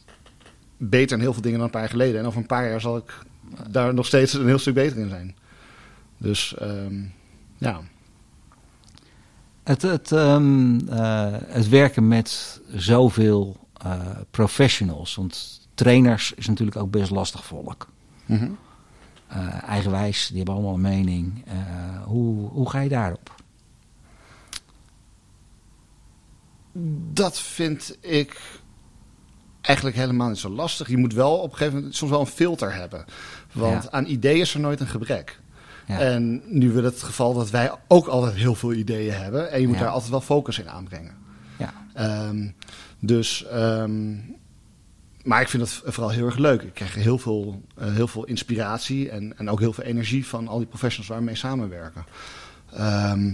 beter 0.76 1.16
in 1.16 1.22
heel 1.22 1.32
veel 1.32 1.42
dingen 1.42 1.58
dan 1.58 1.66
een 1.66 1.72
paar 1.72 1.82
jaar 1.82 1.90
geleden. 1.90 2.20
En 2.20 2.26
over 2.26 2.40
een 2.40 2.46
paar 2.46 2.68
jaar 2.68 2.80
zal 2.80 2.96
ik 2.96 3.18
daar 3.70 3.94
nog 3.94 4.06
steeds 4.06 4.32
een 4.32 4.46
heel 4.46 4.58
stuk 4.58 4.74
beter 4.74 4.98
in 4.98 5.08
zijn. 5.08 5.36
Dus 6.18 6.54
ehm, 6.56 7.02
ja. 7.58 7.80
Het, 9.62 9.82
het, 9.82 10.12
ehm, 10.12 10.78
eh, 10.88 11.32
het 11.46 11.68
werken 11.68 12.08
met 12.08 12.60
zoveel 12.68 13.56
eh, 13.72 14.00
professionals. 14.30 15.14
Want 15.14 15.60
trainers 15.74 16.32
is 16.32 16.46
natuurlijk 16.46 16.76
ook 16.76 16.90
best 16.90 17.10
lastig 17.10 17.44
volk. 17.44 17.88
Mhm. 18.26 18.50
Eh, 19.26 19.62
eigenwijs, 19.62 20.26
die 20.26 20.36
hebben 20.36 20.54
allemaal 20.54 20.74
een 20.74 20.80
mening. 20.80 21.44
Hoe, 22.04 22.48
hoe 22.48 22.70
ga 22.70 22.80
je 22.80 22.88
daarop? 22.88 23.34
Dat 27.12 27.40
vind 27.40 27.96
ik 28.00 28.62
eigenlijk 29.66 29.96
helemaal 29.96 30.28
niet 30.28 30.38
zo 30.38 30.48
lastig. 30.50 30.88
Je 30.88 30.96
moet 30.96 31.12
wel 31.12 31.36
op 31.38 31.50
een 31.50 31.56
gegeven 31.56 31.74
moment 31.78 31.96
soms 31.96 32.10
wel 32.10 32.20
een 32.20 32.26
filter 32.26 32.74
hebben. 32.74 33.04
Want 33.52 33.82
Ja. 33.82 33.90
aan 33.90 34.06
ideeën 34.06 34.40
is 34.40 34.54
er 34.54 34.60
nooit 34.60 34.80
een 34.80 34.86
gebrek. 34.86 35.40
Ja. 35.86 35.98
En 36.00 36.42
nu 36.46 36.72
wil 36.72 36.84
het 36.84 37.02
geval 37.02 37.34
dat 37.34 37.50
wij 37.50 37.70
ook 37.88 38.06
altijd 38.06 38.34
heel 38.34 38.54
veel 38.54 38.72
ideeën 38.72 39.12
hebben. 39.14 39.50
En 39.50 39.60
je 39.60 39.66
moet 39.66 39.76
Ja. 39.76 39.82
daar 39.82 39.90
altijd 39.92 40.10
wel 40.10 40.20
focus 40.20 40.58
in 40.58 40.70
aanbrengen. 40.70 41.14
ja. 41.56 41.72
Ehm, 41.94 42.48
dus, 42.98 43.44
ehm, 43.46 44.12
maar 45.22 45.40
ik 45.40 45.48
vind 45.48 45.62
het 45.62 45.82
vooral 45.94 46.10
heel 46.12 46.26
erg 46.26 46.36
leuk. 46.38 46.62
Ik 46.62 46.74
krijg 46.74 46.94
heel 46.94 47.18
veel, 47.18 47.62
eh, 47.76 47.92
heel 47.92 48.08
veel 48.08 48.24
inspiratie 48.24 49.10
en, 49.10 49.38
en 49.38 49.50
ook 49.50 49.60
heel 49.60 49.72
veel 49.72 49.84
energie 49.84 50.26
van 50.26 50.48
al 50.48 50.58
die 50.58 50.66
professionals 50.66 51.08
waar 51.08 51.18
we 51.18 51.24
mee 51.24 51.34
samenwerken. 51.34 52.04
Ehm, 52.72 53.32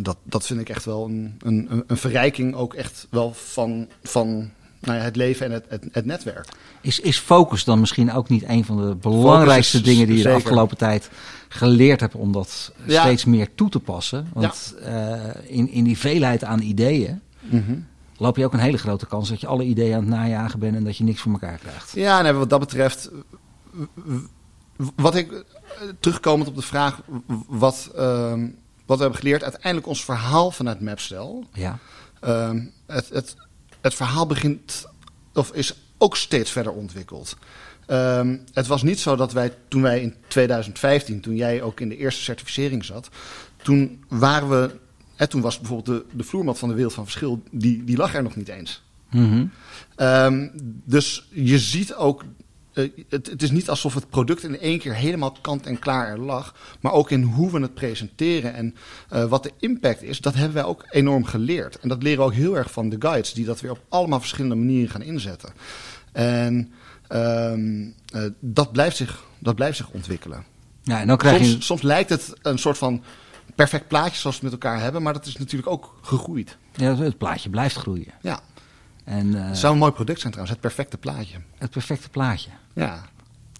dat, 0.00 0.16
dat 0.22 0.46
vind 0.46 0.60
ik 0.60 0.68
echt 0.68 0.84
wel 0.84 1.04
een, 1.04 1.34
een, 1.44 1.66
een- 1.70 1.84
een 1.86 1.96
verrijking 1.96 2.54
ook 2.54 2.74
echt 2.74 3.06
wel 3.10 3.34
van, 3.34 3.88
van 4.02 4.50
nou 4.80 4.98
ja, 4.98 5.04
het 5.04 5.16
leven 5.16 5.46
en 5.46 5.52
het, 5.52 5.64
het, 5.68 5.84
het 5.92 6.04
netwerk. 6.04 6.46
Is, 6.80 7.00
is 7.00 7.18
focus 7.18 7.64
dan 7.64 7.80
misschien 7.80 8.12
ook 8.12 8.28
niet 8.28 8.44
een 8.48 8.64
van 8.64 8.76
de 8.88 8.94
belangrijkste 8.94 9.76
is- 9.76 9.82
dingen 9.82 10.06
die 10.06 10.16
je 10.16 10.22
de 10.22 10.30
afgelopen 10.32 10.76
tijd 10.76 11.10
geleerd 11.48 12.00
hebt 12.00 12.14
om 12.14 12.32
dat 12.32 12.72
Ja. 12.84 13.00
steeds 13.02 13.24
meer 13.24 13.54
toe 13.54 13.68
te 13.68 13.78
passen? 13.80 14.28
Want 14.32 14.74
eh, 14.82 15.14
in, 15.46 15.68
in 15.70 15.84
die 15.84 15.98
veelheid 15.98 16.44
aan 16.44 16.60
ideeën 16.60 17.20
loop 18.16 18.36
je 18.36 18.44
ook 18.44 18.52
een 18.52 18.58
hele 18.58 18.78
grote 18.78 19.06
kans 19.06 19.28
dat 19.28 19.40
je 19.40 19.46
alle 19.46 19.64
ideeën 19.64 19.94
aan 19.94 20.00
het 20.00 20.08
najagen 20.08 20.58
bent 20.58 20.76
en 20.76 20.84
dat 20.84 20.96
je 20.96 21.04
niks 21.04 21.20
voor 21.20 21.32
elkaar 21.32 21.58
krijgt. 21.58 21.92
Ja, 21.94 22.24
en 22.24 22.38
wat 22.38 22.50
dat 22.50 22.60
betreft, 22.60 23.10
wat 24.96 25.14
ik 25.14 25.32
eh, 25.32 25.42
terugkomend 26.00 26.48
op 26.48 26.54
de 26.56 26.62
vraag 26.62 27.00
wat, 27.48 27.90
ehm, 27.96 28.48
wat 28.86 28.96
we 28.96 29.02
hebben 29.02 29.20
geleerd, 29.20 29.42
uiteindelijk 29.42 29.86
ons 29.86 30.04
verhaal 30.04 30.50
vanuit 30.50 30.80
Mapstel. 30.80 31.44
Ja, 31.52 31.78
Ehm, 32.20 32.60
het, 32.86 33.08
het, 33.08 33.36
het 33.80 33.94
verhaal 33.94 34.26
begint, 34.26 34.86
of 35.34 35.52
is 35.52 35.74
ook 35.98 36.16
steeds 36.16 36.50
verder 36.50 36.72
ontwikkeld. 36.72 37.36
Ehm, 37.86 38.36
het 38.52 38.66
was 38.66 38.82
niet 38.82 39.00
zo 39.00 39.16
dat 39.16 39.32
wij 39.32 39.54
toen 39.68 39.82
wij 39.82 40.00
in 40.00 40.14
2015, 40.28 41.20
toen 41.20 41.36
jij 41.36 41.62
ook 41.62 41.80
in 41.80 41.88
de 41.88 41.96
eerste 41.96 42.22
certificering 42.22 42.84
zat, 42.84 43.08
toen 43.62 44.04
waren 44.08 44.48
we, 44.48 44.70
hè, 45.16 45.26
toen 45.26 45.40
was 45.40 45.58
bijvoorbeeld 45.58 46.10
de, 46.10 46.16
de 46.16 46.24
vloermat 46.24 46.58
van 46.58 46.68
de 46.68 46.74
wereld 46.74 46.94
van 46.94 47.04
verschil, 47.04 47.42
die, 47.50 47.84
die 47.84 47.96
lag 47.96 48.14
er 48.14 48.22
nog 48.22 48.36
niet 48.36 48.48
eens. 48.48 48.82
Mhm. 49.10 49.46
Ehm, 49.96 50.48
dus 50.84 51.28
je 51.30 51.58
ziet 51.58 51.94
ook, 51.94 52.24
eh, 52.72 52.90
het, 53.08 53.26
het 53.26 53.42
is 53.42 53.50
niet 53.50 53.68
alsof 53.68 53.94
het 53.94 54.10
product 54.10 54.42
in 54.42 54.58
één 54.58 54.78
keer 54.78 54.94
helemaal 54.94 55.36
kant 55.40 55.66
en 55.66 55.78
klaar 55.78 56.08
er 56.08 56.20
lag. 56.20 56.54
Maar 56.80 56.92
ook 56.92 57.10
in 57.10 57.22
hoe 57.22 57.50
we 57.50 57.60
het 57.60 57.74
presenteren 57.74 58.54
en 58.54 58.74
eh, 59.08 59.24
wat 59.24 59.42
de 59.42 59.52
impact 59.58 60.02
is, 60.02 60.20
dat 60.20 60.34
hebben 60.34 60.54
wij 60.54 60.64
ook 60.64 60.84
enorm 60.90 61.24
geleerd. 61.24 61.78
En 61.78 61.88
dat 61.88 62.02
leren 62.02 62.18
we 62.18 62.24
ook 62.24 62.32
heel 62.32 62.56
erg 62.56 62.70
van 62.72 62.88
de 62.88 62.96
guides, 62.98 63.32
die 63.32 63.44
dat 63.44 63.60
weer 63.60 63.70
op 63.70 63.82
allemaal 63.88 64.20
verschillende 64.20 64.54
manieren 64.54 64.90
gaan 64.90 65.02
inzetten. 65.02 65.52
En 66.12 66.72
ehm, 67.08 67.88
eh, 68.12 68.22
dat, 68.40 68.72
blijft 68.72 68.96
zich, 68.96 69.24
dat 69.38 69.54
blijft 69.54 69.76
zich 69.76 69.90
ontwikkelen. 69.90 70.44
ja 70.82 71.00
en 71.00 71.06
dan 71.06 71.16
krijg 71.16 71.36
Soms, 71.36 71.52
je... 71.52 71.62
soms 71.62 71.82
lijkt 71.82 72.10
het 72.10 72.32
een 72.42 72.58
soort 72.58 72.78
van 72.78 73.02
perfect 73.54 73.88
plaatje 73.88 74.20
zoals 74.20 74.40
we 74.40 74.46
het 74.46 74.54
met 74.54 74.64
elkaar 74.64 74.82
hebben, 74.82 75.02
maar 75.02 75.12
dat 75.12 75.26
is 75.26 75.36
natuurlijk 75.36 75.70
ook 75.70 75.98
gegroeid. 76.00 76.56
Ja, 76.74 76.96
het 76.96 77.18
plaatje 77.18 77.50
blijft 77.50 77.76
groeien. 77.76 78.12
Ja, 78.22 78.40
En 79.04 79.34
eh, 79.42 79.46
het 79.48 79.58
zou 79.58 79.72
een 79.72 79.78
mooi 79.78 79.92
product 79.92 80.20
zijn 80.20 80.32
trouwens, 80.32 80.58
het 80.60 80.66
perfecte 80.74 80.98
plaatje. 80.98 81.36
het 81.58 81.70
perfecte 81.70 82.08
plaatje. 82.08 82.50
Ja, 82.72 83.00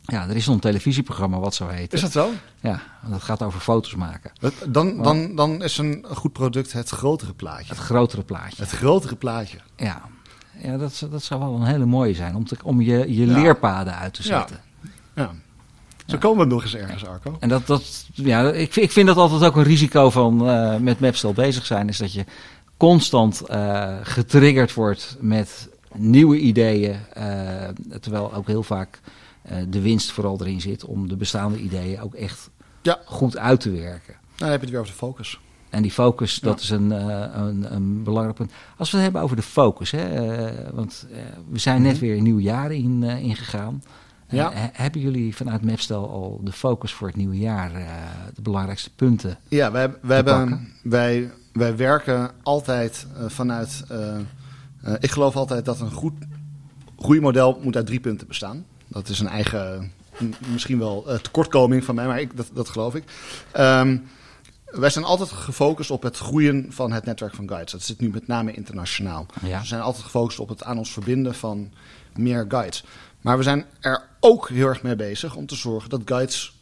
Ja, 0.04 0.28
er 0.28 0.36
is 0.36 0.46
een 0.46 0.58
televisieprogramma 0.60 1.38
wat 1.38 1.54
zo 1.54 1.68
heet. 1.68 1.92
is 1.92 2.00
dat 2.00 2.12
zo? 2.12 2.30
Ja, 2.60 2.80
dat 3.08 3.22
gaat 3.22 3.42
over 3.42 3.60
foto's 3.60 3.94
maken. 3.94 4.30
Dan, 4.68 5.02
dan, 5.02 5.34
dan 5.36 5.62
is 5.62 5.78
een 5.78 6.04
goed 6.10 6.32
product 6.32 6.72
het 6.72 6.88
grotere 6.88 7.32
plaatje. 7.32 7.68
Het 7.68 7.78
grotere 7.78 8.22
plaatje. 8.22 8.62
Het 8.62 8.70
grotere 8.70 9.16
plaatje. 9.16 9.58
Ja, 9.76 10.02
ja 10.58 10.76
dat, 10.76 10.94
zou- 10.94 11.10
dat 11.10 11.22
zou 11.22 11.40
wel 11.40 11.54
een 11.54 11.64
hele 11.66 11.86
mooie 11.86 12.14
zijn 12.14 12.34
om, 12.36 12.44
te, 12.46 12.56
om 12.62 12.80
je, 12.80 13.14
je 13.16 13.26
Ja. 13.26 13.32
leerpaden 13.32 13.94
uit 13.96 14.14
te 14.14 14.22
zetten. 14.22 14.60
Ja. 15.14 15.30
Zo 16.06 16.18
komen 16.18 16.48
we 16.48 16.54
nog 16.54 16.62
eens 16.62 16.74
ergens, 16.74 17.06
Arco. 17.06 17.36
En 17.40 17.48
dat, 17.48 17.66
dat, 17.66 18.06
ja, 18.12 18.50
ik, 18.52 18.76
ik 18.76 18.90
vind 18.90 19.06
dat 19.06 19.16
altijd 19.16 19.42
ook 19.44 19.56
een 19.56 19.62
risico 19.62 20.10
van 20.10 20.48
eh, 20.48 20.76
met 20.76 21.00
Mapstel 21.00 21.32
bezig 21.32 21.66
zijn. 21.66 21.88
Is 21.88 21.98
dat 21.98 22.12
je 22.12 22.24
constant 22.80 23.40
eh, 23.40 23.96
getriggerd 24.02 24.74
wordt 24.74 25.16
met 25.20 25.68
nieuwe 25.94 26.38
ideeën. 26.38 26.96
eh, 27.12 27.68
terwijl 28.00 28.34
ook 28.34 28.46
heel 28.46 28.62
vaak 28.62 29.00
eh, 29.42 29.56
de 29.68 29.80
winst 29.80 30.10
vooral 30.10 30.40
erin 30.40 30.60
zit 30.60 30.84
om 30.84 31.08
de 31.08 31.16
bestaande 31.16 31.58
ideeën 31.58 32.00
ook 32.00 32.14
echt 32.14 32.50
Ja. 32.82 32.98
goed 33.04 33.36
uit 33.38 33.60
te 33.60 33.70
werken. 33.70 34.14
Nou, 34.14 34.36
dan 34.36 34.48
heb 34.48 34.58
je 34.60 34.66
het 34.66 34.70
weer 34.70 34.80
over 34.80 34.92
de 34.92 34.98
focus. 34.98 35.40
En 35.70 35.82
die 35.82 35.90
focus, 35.90 36.38
dat 36.40 36.60
is 36.60 36.70
een, 36.70 36.90
een, 37.40 37.74
een 37.74 38.02
belangrijk 38.02 38.36
punt. 38.36 38.52
Als 38.76 38.90
we 38.90 38.96
het 38.96 39.04
hebben 39.04 39.22
over 39.22 39.36
de 39.36 39.42
focus, 39.42 39.90
hè, 39.90 40.08
want 40.74 41.06
we 41.50 41.58
zijn 41.58 41.82
net 41.82 41.92
Mhm. 41.92 42.00
weer 42.00 42.16
een 42.16 42.22
nieuw 42.22 42.38
jaar 42.38 42.72
in, 42.72 43.02
ingegaan. 43.02 43.82
Ja. 44.28 44.50
hebben 44.54 45.00
jullie 45.00 45.36
vanuit 45.36 45.64
Mapstel 45.64 46.10
al 46.10 46.40
de 46.44 46.52
focus 46.52 46.92
voor 46.92 47.06
het 47.06 47.16
nieuwe 47.16 47.38
jaar, 47.38 47.72
de 48.34 48.42
belangrijkste 48.42 48.90
punten? 48.94 49.38
Ja, 49.48 49.70
wij, 49.70 49.94
wij, 50.02 50.16
hebben, 50.16 50.68
wij, 50.82 51.30
wij 51.52 51.76
werken 51.76 52.30
altijd 52.42 53.06
eh, 53.16 53.24
vanuit... 53.28 53.84
eh, 53.88 54.16
eh, 54.16 54.94
ik 55.00 55.10
geloof 55.10 55.36
altijd 55.36 55.64
dat 55.64 55.80
een 55.80 55.90
goed 55.92 56.12
groeimodel 56.98 57.60
moet 57.62 57.76
uit 57.76 57.86
drie 57.86 58.00
punten 58.00 58.26
bestaan. 58.26 58.64
Dat 58.86 59.08
is 59.08 59.20
een 59.20 59.28
eigen, 59.28 59.92
misschien 60.52 60.78
wel 60.78 61.06
tekortkoming 61.22 61.84
van 61.84 61.94
mij, 61.94 62.06
maar 62.06 62.20
ik, 62.20 62.36
dat, 62.36 62.50
dat 62.52 62.68
geloof 62.68 62.94
ik. 62.94 63.04
Ehm, 63.52 63.98
wij 64.64 64.90
zijn 64.90 65.04
altijd 65.04 65.30
gefocust 65.30 65.90
op 65.90 66.02
het 66.02 66.16
groeien 66.16 66.66
van 66.68 66.92
het 66.92 67.04
netwerk 67.04 67.34
van 67.34 67.48
guides. 67.48 67.72
Dat 67.72 67.82
zit 67.82 68.00
nu 68.00 68.08
met 68.10 68.26
name 68.26 68.52
internationaal. 68.52 69.26
Ja. 69.42 69.60
We 69.60 69.66
zijn 69.66 69.80
altijd 69.80 70.04
gefocust 70.04 70.38
op 70.38 70.48
het 70.48 70.62
aan 70.62 70.78
ons 70.78 70.92
verbinden 70.92 71.34
van 71.34 71.70
meer 72.16 72.44
guides. 72.48 72.84
Maar 73.20 73.36
we 73.36 73.42
zijn 73.42 73.64
er 73.80 74.02
ook 74.20 74.48
heel 74.48 74.66
erg 74.68 74.82
mee 74.82 74.96
bezig 74.96 75.34
om 75.36 75.46
te 75.46 75.54
zorgen 75.54 75.90
dat 75.90 76.00
guides 76.04 76.58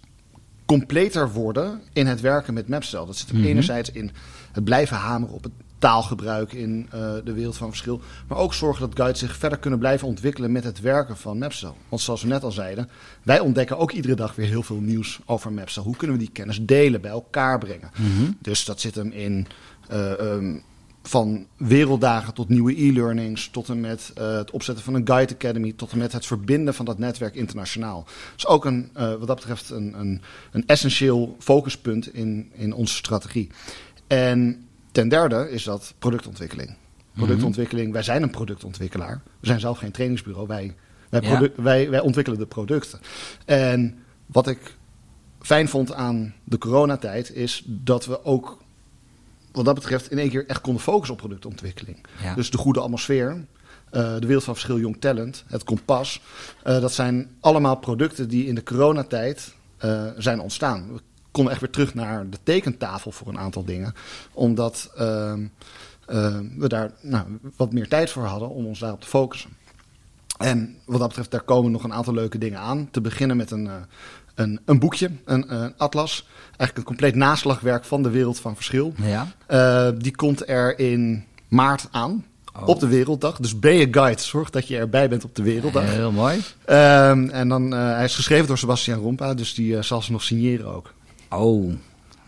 completer 0.66 1.32
worden 1.32 1.80
in 1.92 2.06
het 2.06 2.20
werken 2.20 2.54
met 2.54 2.68
Mapstel. 2.68 3.06
Dat 3.06 3.16
zit 3.16 3.32
Mhm. 3.32 3.44
enerzijds 3.44 3.90
in 3.90 4.10
het 4.58 4.66
blijven 4.66 4.96
hameren 4.96 5.34
op 5.34 5.42
het 5.42 5.52
taalgebruik 5.78 6.52
in 6.52 6.86
eh, 6.90 7.14
de 7.24 7.32
wereld 7.32 7.56
van 7.56 7.68
verschil. 7.68 8.00
Maar 8.28 8.38
ook 8.38 8.54
zorgen 8.54 8.86
dat 8.88 8.98
guides 8.98 9.18
zich 9.18 9.36
verder 9.36 9.58
kunnen 9.58 9.78
blijven 9.78 10.08
ontwikkelen 10.08 10.52
met 10.52 10.64
het 10.64 10.80
werken 10.80 11.16
van 11.16 11.38
Mapstel. 11.38 11.76
Want 11.88 12.02
zoals 12.02 12.22
we 12.22 12.28
net 12.28 12.42
al 12.44 12.52
zeiden, 12.52 12.88
wij 13.22 13.40
ontdekken 13.40 13.78
ook 13.78 13.92
iedere 13.92 14.14
dag 14.14 14.34
weer 14.34 14.46
heel 14.46 14.62
veel 14.62 14.80
nieuws 14.80 15.20
over 15.24 15.52
Mapstel. 15.52 15.82
Hoe 15.82 15.96
kunnen 15.96 16.16
we 16.16 16.22
die 16.22 16.32
kennis 16.32 16.58
delen, 16.62 17.00
bij 17.00 17.10
elkaar 17.10 17.58
brengen? 17.58 17.90
Dus 18.38 18.64
dat 18.64 18.80
zit 18.80 18.94
hem 18.94 19.10
in 19.10 19.46
eh, 19.88 20.20
ehm, 20.20 20.56
van 21.02 21.46
werelddagen 21.56 22.34
tot 22.34 22.48
nieuwe 22.48 22.82
e-learnings, 22.82 23.48
tot 23.48 23.68
en 23.68 23.80
met 23.80 24.10
eh, 24.14 24.36
het 24.36 24.50
opzetten 24.50 24.84
van 24.84 24.94
een 24.94 25.06
Guide 25.06 25.34
Academy, 25.34 25.72
tot 25.76 25.92
en 25.92 25.98
met 25.98 26.12
het 26.12 26.26
verbinden 26.26 26.74
van 26.74 26.84
dat 26.84 26.98
netwerk 26.98 27.34
internationaal. 27.34 28.04
Dat 28.04 28.36
is 28.36 28.46
ook 28.46 28.64
een, 28.64 28.90
wat 28.92 29.26
dat 29.26 29.36
betreft 29.36 29.70
een, 29.70 29.94
een, 29.98 30.20
een 30.52 30.66
essentieel 30.66 31.36
focuspunt 31.38 32.14
in, 32.14 32.50
in 32.54 32.72
onze 32.72 32.94
strategie. 32.94 33.50
En 34.08 34.66
ten 34.92 35.08
derde 35.08 35.50
is 35.50 35.62
dat 35.62 35.94
productontwikkeling. 35.98 36.76
Productontwikkeling, 37.14 37.92
wij 37.92 38.02
zijn 38.02 38.22
een 38.22 38.30
productontwikkelaar. 38.30 39.22
We 39.40 39.46
zijn 39.46 39.60
zelf 39.60 39.78
geen 39.78 39.90
trainingsbureau, 39.90 40.46
wij, 40.46 40.74
wij, 41.08 41.20
Ja. 41.22 41.48
wij, 41.56 41.90
wij 41.90 42.00
ontwikkelen 42.00 42.38
de 42.38 42.46
producten. 42.46 43.00
En 43.44 43.98
wat 44.26 44.46
ik 44.48 44.76
fijn 45.40 45.68
vond 45.68 45.92
aan 45.92 46.34
de 46.44 46.58
coronatijd 46.58 47.34
is 47.34 47.62
dat 47.66 48.06
we 48.06 48.24
ook 48.24 48.58
wat 49.52 49.64
dat 49.64 49.74
betreft 49.74 50.10
in 50.10 50.18
één 50.18 50.30
keer 50.30 50.46
echt 50.46 50.60
konden 50.60 50.82
focussen 50.82 51.14
op 51.14 51.20
productontwikkeling. 51.20 51.96
Ja. 52.22 52.34
Dus 52.34 52.50
de 52.50 52.58
goede 52.58 52.80
atmosfeer, 52.80 53.44
eh, 53.90 54.14
de 54.18 54.26
wereld 54.26 54.44
van 54.44 54.54
verschil 54.54 54.78
Jong 54.78 55.00
Talent, 55.00 55.44
het 55.46 55.64
kompas. 55.64 56.20
eh, 56.62 56.80
dat 56.80 56.92
zijn 56.92 57.30
allemaal 57.40 57.76
producten 57.76 58.28
die 58.28 58.46
in 58.46 58.54
de 58.54 58.62
coronatijd 58.62 59.54
eh, 59.78 60.06
zijn 60.16 60.40
ontstaan. 60.40 61.00
Konden 61.38 61.56
echt 61.56 61.66
weer 61.66 61.72
terug 61.72 61.94
naar 61.94 62.30
de 62.30 62.38
tekentafel 62.42 63.12
voor 63.12 63.28
een 63.28 63.38
aantal 63.38 63.64
dingen. 63.64 63.94
Omdat 64.32 64.90
ehm, 64.96 65.46
eh, 66.06 66.38
we 66.56 66.68
daar 66.68 66.90
nou, 67.00 67.26
wat 67.56 67.72
meer 67.72 67.88
tijd 67.88 68.10
voor 68.10 68.24
hadden 68.24 68.48
om 68.48 68.66
ons 68.66 68.78
daarop 68.78 69.00
te 69.00 69.06
focussen. 69.08 69.50
En 70.38 70.76
wat 70.84 70.98
dat 70.98 71.08
betreft, 71.08 71.30
daar 71.30 71.40
komen 71.40 71.70
nog 71.70 71.84
een 71.84 71.92
aantal 71.92 72.14
leuke 72.14 72.38
dingen 72.38 72.58
aan. 72.58 72.88
Te 72.90 73.00
beginnen 73.00 73.36
met 73.36 73.50
een, 73.50 73.66
eh, 73.66 73.74
een, 74.34 74.60
een 74.64 74.78
boekje, 74.78 75.10
een, 75.24 75.54
een 75.54 75.74
atlas. 75.76 76.26
Eigenlijk 76.46 76.76
een 76.76 76.84
compleet 76.84 77.14
naslagwerk 77.14 77.84
van 77.84 78.02
de 78.02 78.10
wereld 78.10 78.40
van 78.40 78.54
verschil. 78.54 78.92
Ja. 78.96 79.32
Eh, 79.46 79.88
die 79.98 80.16
komt 80.16 80.48
er 80.48 80.78
in 80.78 81.24
maart 81.48 81.88
aan. 81.90 82.24
Oh. 82.60 82.68
Op 82.68 82.80
de 82.80 82.86
Werelddag. 82.86 83.36
Dus 83.36 83.58
ben 83.58 83.74
je 83.74 83.88
guide. 83.90 84.20
Zorg 84.20 84.50
dat 84.50 84.68
je 84.68 84.76
erbij 84.76 85.08
bent 85.08 85.24
op 85.24 85.34
de 85.34 85.42
Werelddag. 85.42 85.84
Heel 85.84 86.12
mooi. 86.12 86.40
Ehm, 86.64 87.28
en 87.28 87.48
dan, 87.48 87.74
eh, 87.74 87.78
hij 87.80 88.04
is 88.04 88.14
geschreven 88.14 88.46
door 88.46 88.58
Sebastian 88.58 89.00
Rompa. 89.00 89.34
Dus 89.34 89.54
die 89.54 89.76
eh, 89.76 89.82
zal 89.82 90.02
ze 90.02 90.12
nog 90.12 90.22
signeren 90.22 90.66
ook. 90.66 90.94
Oh. 91.28 91.72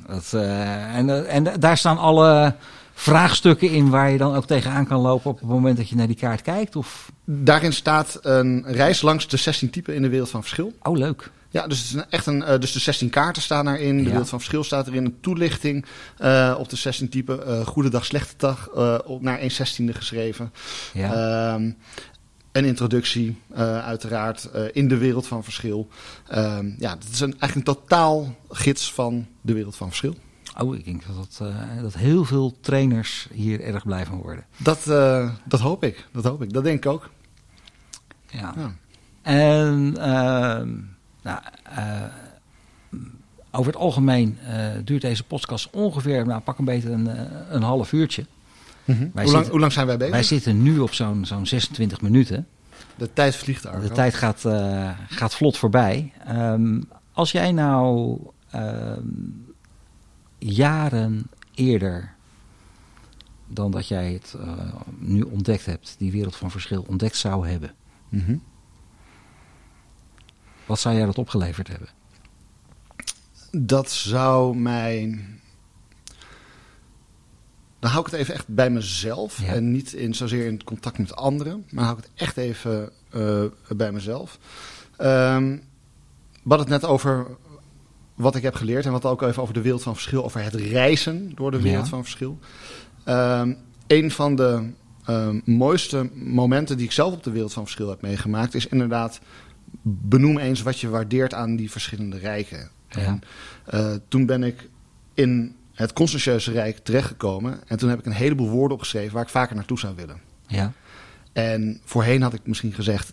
Dat, 0.07 0.33
eh, 0.33 0.97
en, 0.97 1.11
eh, 1.11 1.35
en 1.35 1.61
daar 1.61 1.77
staan 1.79 1.99
alle 1.99 2.55
vraagstukken 2.95 3.71
in 3.71 3.91
waar 3.91 4.11
je 4.11 4.19
dan 4.19 4.35
ook 4.35 4.47
tegenaan 4.47 4.87
kan 4.87 5.01
lopen 5.01 5.31
op 5.31 5.39
het 5.41 5.49
moment 5.49 5.77
dat 5.77 5.89
je 5.89 5.97
naar 5.97 6.07
die 6.07 6.17
kaart 6.17 6.43
kijkt? 6.43 6.77
Of... 6.77 7.13
Daarin 7.25 7.73
staat 7.73 8.19
een 8.23 8.65
reis 8.67 9.03
langs 9.03 9.29
de 9.29 9.37
16 9.37 9.71
typen 9.71 9.95
in 9.95 10.03
de 10.03 10.09
wereld 10.09 10.31
van 10.31 10.41
verschil. 10.41 10.73
Oh, 10.83 10.97
leuk. 10.97 11.31
Ja, 11.51 11.67
dus, 11.67 11.79
het 11.91 11.97
is 11.99 12.05
echt 12.11 12.27
een, 12.27 12.43
eh, 12.43 12.59
dus 12.59 12.73
de 12.73 12.79
16 12.79 13.11
kaarten 13.11 13.43
staan 13.43 13.65
daarin. 13.65 13.97
De 13.97 14.03
Ja. 14.03 14.09
wereld 14.09 14.29
van 14.29 14.39
verschil 14.39 14.65
staat 14.65 14.87
erin. 14.87 15.05
Een 15.05 15.21
toelichting 15.21 15.85
op 16.59 16.69
de 16.69 16.77
16 16.77 17.09
typen. 17.09 17.67
Goede 17.67 17.91
dag, 17.91 18.05
slechte 18.05 18.35
dag. 18.37 18.69
op, 19.05 19.23
naar 19.23 19.39
1 19.39 19.51
16e 19.51 19.95
geschreven. 19.95 20.53
Ja. 20.93 21.13
Ehm, 21.55 21.71
een 22.53 22.65
introductie, 22.65 23.37
eh, 23.49 23.85
uiteraard, 23.85 24.45
eh, 24.45 24.65
in 24.73 24.89
de 24.89 24.97
wereld 24.97 25.27
van 25.27 25.45
verschil. 25.45 25.89
Ehm, 26.29 26.71
ja, 26.79 26.91
het 26.91 27.09
is 27.13 27.21
een, 27.21 27.35
eigenlijk 27.39 27.55
een 27.55 27.75
totaal 27.75 28.37
gids 28.49 28.93
van 28.93 29.27
de 29.41 29.53
wereld 29.53 29.77
van 29.77 29.89
verschil. 29.89 30.15
Oh, 30.59 30.77
ik 30.77 30.85
denk 30.85 31.03
dat, 31.07 31.17
dat, 31.17 31.49
eh, 31.49 31.83
dat 31.83 31.95
heel 31.95 32.25
veel 32.25 32.57
trainers 32.61 33.29
hier 33.33 33.61
erg 33.61 33.85
blij 33.85 34.07
van 34.07 34.19
worden. 34.19 34.45
Dat, 34.57 34.85
dat 35.45 35.61
hoop 35.61 35.85
ik. 35.85 36.07
Dat 36.13 36.25
hoop 36.25 36.43
ik. 36.43 36.53
Dat 36.53 36.65
denk 36.65 36.85
ik 36.85 36.91
ook. 36.91 37.11
Ja. 38.27 38.55
Ja. 38.57 38.75
En 39.23 39.97
ehm, 39.97 40.69
nou, 41.23 41.41
over 43.51 43.73
het 43.73 43.81
algemeen 43.81 44.39
duurt 44.85 45.03
deze 45.03 45.25
podcast 45.25 45.71
ongeveer, 45.71 46.27
nou, 46.27 46.41
pak 46.41 46.59
een 46.59 46.65
beetje 46.65 46.91
een, 46.91 47.09
een 47.55 47.63
half 47.63 47.93
uurtje. 47.93 48.27
Hoe, 48.85 48.97
Wij 48.97 49.11
lang, 49.25 49.29
zitten- 49.29 49.51
hoe 49.51 49.61
lang 49.61 49.73
zijn 49.73 49.87
wij 49.87 49.97
bezig? 49.97 50.13
Wij 50.15 50.23
zitten 50.23 50.63
nu 50.63 50.79
op 50.79 50.93
zo'n 50.93 51.25
zo'n 51.27 51.47
26 51.47 52.01
minuten. 52.01 52.47
De 52.97 53.13
tijd 53.13 53.37
vliegt 53.37 53.67
Arco. 53.67 53.81
De 53.89 53.95
tijd 53.95 54.15
gaat, 54.15 54.45
eh, 54.45 54.91
gaat 55.09 55.35
vlot 55.35 55.57
voorbij. 55.57 56.13
Ehm, 56.27 56.81
als 57.13 57.33
jij 57.33 57.53
nou 57.53 58.19
ehm, 58.51 59.03
jaren 60.39 61.27
eerder 61.55 62.15
dan 63.49 63.71
dat 63.71 63.89
jij 63.89 64.13
het 64.13 64.35
eh, 64.41 64.53
nu 64.99 65.21
ontdekt 65.23 65.67
hebt, 65.67 65.95
die 65.99 66.13
wereld 66.13 66.37
van 66.37 66.51
verschil 66.51 66.85
ontdekt 66.89 67.17
zou 67.17 67.49
hebben, 67.49 67.75
Mhm. 68.09 68.37
wat 70.67 70.81
zou 70.81 70.97
jij 70.97 71.07
dat 71.07 71.19
opgeleverd 71.19 71.69
hebben? 71.69 71.89
Dat 73.51 73.91
zou 73.91 74.57
mij. 74.57 75.25
Dan 77.81 77.91
hou 77.91 78.05
ik 78.07 78.11
het 78.11 78.21
even 78.21 78.35
echt 78.35 78.49
bij 78.49 78.71
mezelf. 78.71 79.41
Ja. 79.43 79.47
En 79.47 79.73
niet 79.73 79.93
in, 79.93 80.15
zozeer 80.15 80.47
in 80.47 80.65
contact 80.65 80.99
met 80.99 81.17
anderen. 81.17 81.65
Maar 81.71 81.85
hou 81.85 81.99
ik 81.99 82.03
het 82.05 82.13
echt 82.15 82.37
even 82.37 82.91
eh, 83.11 83.45
bij 83.69 83.93
mezelf. 83.93 84.39
Ehm 84.97 85.57
we 86.43 86.49
hadden 86.57 86.73
het 86.73 86.81
net 86.83 86.91
over 86.91 87.27
wat 88.15 88.35
ik 88.37 88.43
heb 88.43 88.55
geleerd. 88.55 88.87
En 88.87 88.93
wat 88.93 89.05
ook 89.05 89.23
even 89.23 89.43
over 89.43 89.55
de 89.55 89.61
wereld 89.63 89.83
van 89.83 89.95
verschil. 89.95 90.25
Over 90.25 90.43
het 90.43 90.55
reizen 90.55 91.33
door 91.35 91.51
de 91.51 91.61
wereld 91.61 91.85
Ja. 91.85 91.91
van 91.91 92.03
verschil. 92.03 92.39
Ehm 93.05 93.53
een 93.87 94.11
van 94.11 94.37
de 94.37 94.71
ehm, 95.05 95.41
mooiste 95.45 96.11
momenten 96.15 96.77
die 96.77 96.87
ik 96.87 96.93
zelf 96.93 97.13
op 97.15 97.23
de 97.23 97.31
wereld 97.31 97.53
van 97.53 97.63
verschil 97.63 97.89
heb 97.89 98.01
meegemaakt. 98.03 98.55
Is 98.55 98.67
inderdaad. 98.67 99.21
Benoem 99.83 100.39
eens 100.39 100.63
wat 100.63 100.81
je 100.81 100.89
waardeert 100.89 101.35
aan 101.35 101.57
die 101.57 101.71
verschillende 101.71 102.19
rijken. 102.19 102.71
Ja. 102.89 103.01
En 103.01 103.21
eh, 103.65 103.95
toen 104.09 104.27
ben 104.27 104.43
ik 104.43 104.69
in 105.15 105.55
het 105.81 105.93
Constantieuze 105.93 106.53
Rijk 106.53 106.79
terechtgekomen. 106.79 107.61
En 107.67 107.79
toen 107.79 107.89
heb 107.89 107.99
ik 107.99 108.07
een 108.07 108.13
heleboel 108.13 108.49
woorden 108.49 108.77
opgeschreven 108.77 109.15
waar 109.15 109.23
ik 109.23 109.29
vaker 109.29 109.57
naartoe 109.57 109.79
zou 109.79 109.95
willen. 109.97 110.21
Ja, 110.47 110.73
En 111.33 111.81
voorheen 111.85 112.23
had 112.23 112.35
ik 112.35 112.41
misschien 112.45 112.73
gezegd, 112.73 113.13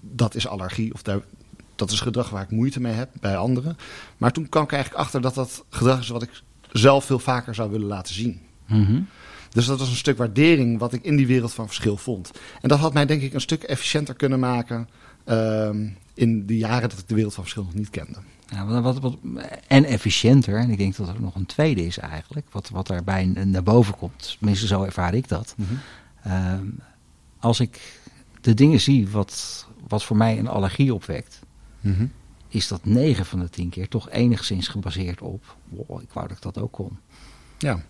dat 0.00 0.34
is 0.34 0.46
allergie. 0.46 0.94
Of 0.94 1.02
daar, 1.02 1.20
dat 1.74 1.90
is 1.90 2.00
gedrag 2.00 2.30
waar 2.30 2.42
ik 2.42 2.50
moeite 2.50 2.80
mee 2.80 2.92
heb 2.92 3.10
bij 3.20 3.36
anderen. 3.36 3.76
Maar 4.16 4.32
toen 4.32 4.48
kwam 4.48 4.62
ik 4.62 4.72
eigenlijk 4.72 5.02
achter 5.02 5.20
dat 5.20 5.34
dat 5.34 5.64
gedrag 5.70 6.00
is 6.00 6.08
wat 6.08 6.22
ik 6.22 6.42
zelf 6.72 7.04
veel 7.04 7.18
vaker 7.18 7.54
zou 7.54 7.70
willen 7.70 7.86
laten 7.86 8.14
zien. 8.14 8.40
Mhm. 8.66 9.00
Dus 9.50 9.66
dat 9.66 9.78
was 9.78 9.88
een 9.88 9.96
stuk 9.96 10.18
waardering 10.18 10.78
wat 10.78 10.92
ik 10.92 11.04
in 11.04 11.16
die 11.16 11.26
wereld 11.26 11.52
van 11.52 11.66
verschil 11.66 11.96
vond. 11.96 12.30
En 12.60 12.68
dat 12.68 12.78
had 12.78 12.92
mij 12.92 13.06
denk 13.06 13.22
ik 13.22 13.32
een 13.32 13.40
stuk 13.40 13.62
efficiënter 13.62 14.14
kunnen 14.14 14.40
maken... 14.40 14.88
ehm, 15.24 15.88
in 16.14 16.46
de 16.46 16.56
jaren 16.56 16.88
dat 16.88 16.98
ik 16.98 17.08
de 17.08 17.14
wereld 17.14 17.34
van 17.34 17.42
verschil 17.42 17.64
nog 17.64 17.74
niet 17.74 17.90
kende. 17.90 18.18
Wat, 18.66 18.98
wat, 18.98 19.16
en 19.66 19.84
efficiënter. 19.84 20.56
En 20.58 20.70
ik 20.70 20.78
denk 20.78 20.96
dat 20.96 21.08
er 21.08 21.20
nog 21.20 21.34
een 21.34 21.46
tweede 21.46 21.86
is 21.86 21.98
eigenlijk. 21.98 22.46
Wat, 22.50 22.68
wat 22.68 22.86
daarbij 22.86 23.24
naar 23.26 23.62
boven 23.62 23.96
komt. 23.96 24.36
Tenminste, 24.38 24.66
zo 24.66 24.82
ervaar 24.82 25.14
ik 25.14 25.28
dat. 25.28 25.54
Ehm, 26.22 26.66
als 27.38 27.60
ik 27.60 28.00
de 28.40 28.54
dingen 28.54 28.80
zie 28.80 29.08
wat, 29.08 29.66
wat 29.88 30.04
voor 30.04 30.16
mij 30.16 30.38
een 30.38 30.48
allergie 30.48 30.94
opwekt, 30.94 31.40
Mhm. 31.80 32.06
is 32.48 32.68
dat 32.68 32.84
9 32.84 33.26
van 33.26 33.38
de 33.38 33.48
10 33.48 33.68
keer 33.68 33.88
toch 33.88 34.10
enigszins 34.10 34.68
gebaseerd 34.68 35.20
op. 35.20 35.56
Wow, 35.68 36.02
ik 36.02 36.12
wou 36.12 36.28
dat 36.28 36.36
ik 36.36 36.42
dat 36.42 36.58
ook 36.58 36.72
kon. 36.72 36.98
Ja. 37.58 37.82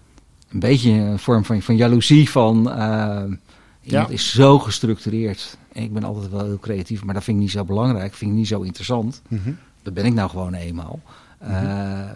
Een 0.49 0.61
beetje 0.61 0.91
een 0.91 1.19
vorm 1.19 1.45
van, 1.45 1.63
van 1.63 1.77
jaloezie 1.77 2.31
van. 2.31 2.71
ehm, 2.71 3.35
iemand 3.83 4.09
Ja. 4.09 4.15
is 4.15 4.33
zo 4.33 4.59
gestructureerd. 4.59 5.57
En 5.73 5.83
ik 5.83 5.93
ben 5.93 6.05
altijd 6.05 6.31
wel 6.31 6.45
heel 6.45 6.59
creatief, 6.59 7.05
maar 7.05 7.15
dat 7.15 7.25
vind 7.25 7.37
ik 7.37 7.43
niet 7.43 7.53
zo 7.53 7.65
belangrijk. 7.65 8.15
Vind 8.15 8.31
ik 8.31 8.37
niet 8.37 8.47
zo 8.49 8.61
interessant. 8.61 9.23
Mhm. 9.29 9.51
Dat 9.83 9.95
ben 9.95 10.05
ik 10.05 10.15
nou 10.15 10.31
gewoon 10.31 10.55
eenmaal. 10.55 11.01
Eh, 11.39 12.11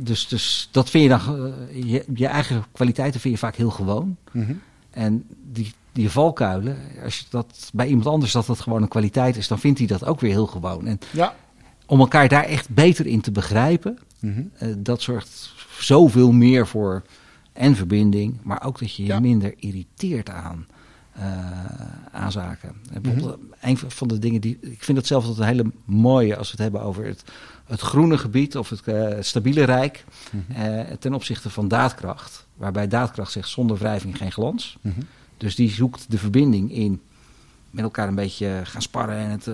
dus, 0.00 0.28
dus 0.28 0.68
dat 0.70 0.90
vind 0.90 1.02
je 1.02 1.08
dan. 1.08 1.20
eh, 1.68 1.84
je, 1.92 2.04
je 2.14 2.26
eigen 2.26 2.64
kwaliteiten 2.72 3.20
vind 3.20 3.34
je 3.34 3.40
vaak 3.40 3.56
heel 3.56 3.70
gewoon. 3.70 4.16
Mhm. 4.32 4.52
En 4.90 5.24
die, 5.52 5.72
die 5.92 6.10
valkuilen, 6.10 6.76
als 7.04 7.18
je 7.18 7.24
dat 7.30 7.70
bij 7.72 7.86
iemand 7.86 8.06
anders 8.06 8.32
dat 8.32 8.46
dat 8.46 8.60
gewoon 8.60 8.82
een 8.82 8.88
kwaliteit 8.88 9.36
is, 9.36 9.48
dan 9.48 9.58
vindt 9.58 9.78
hij 9.78 9.86
dat 9.88 10.04
ook 10.04 10.20
weer 10.20 10.30
heel 10.30 10.46
gewoon. 10.46 10.86
En 10.86 10.98
Ja. 11.12 11.34
om 11.86 12.00
elkaar 12.00 12.28
daar 12.28 12.44
echt 12.44 12.68
beter 12.68 13.06
in 13.06 13.20
te 13.20 13.30
begrijpen, 13.32 13.98
Mhm. 14.20 14.42
eh, 14.58 14.68
dat 14.78 15.02
zorgt 15.02 15.52
zoveel 15.78 16.32
meer 16.32 16.66
voor 16.66 17.02
en 17.52 17.76
verbinding, 17.76 18.36
maar 18.42 18.64
ook 18.64 18.78
dat 18.78 18.94
je 18.96 19.02
je 19.02 19.08
Ja. 19.08 19.20
minder 19.20 19.54
irriteert 19.56 20.30
aan, 20.30 20.66
eh, 21.16 21.28
aan 22.12 22.32
zaken. 22.32 22.72
En 22.92 23.02
bijvoorbeeld, 23.02 23.38
Een 23.60 23.78
van 23.78 24.08
de 24.08 24.18
dingen 24.18 24.40
die. 24.40 24.58
Ik 24.60 24.84
vind 24.84 24.98
het 24.98 25.06
zelf 25.06 25.24
altijd 25.24 25.40
een 25.40 25.56
hele 25.56 25.72
mooie 25.84 26.36
als 26.36 26.46
we 26.46 26.52
het 26.52 26.62
hebben 26.62 26.80
over 26.80 27.04
het, 27.04 27.24
het 27.66 27.80
groene 27.80 28.18
gebied 28.18 28.56
of 28.56 28.70
het, 28.70 28.82
eh, 28.82 29.16
stabiele 29.20 29.64
rijk 29.64 30.04
eh, 30.48 30.80
ten 30.80 31.14
opzichte 31.14 31.50
van 31.50 31.68
daadkracht. 31.68 32.46
Waarbij 32.54 32.88
daadkracht 32.88 33.32
zegt 33.32 33.48
zonder 33.48 33.78
wrijving 33.78 34.16
geen 34.16 34.32
glans. 34.32 34.76
Mhm. 34.80 35.00
Dus 35.36 35.54
die 35.54 35.70
zoekt 35.70 36.10
de 36.10 36.18
verbinding 36.18 36.72
in 36.72 37.00
met 37.70 37.84
elkaar 37.84 38.08
een 38.08 38.14
beetje 38.14 38.60
gaan 38.64 38.82
sparren 38.82 39.16
en 39.16 39.30
het 39.30 39.48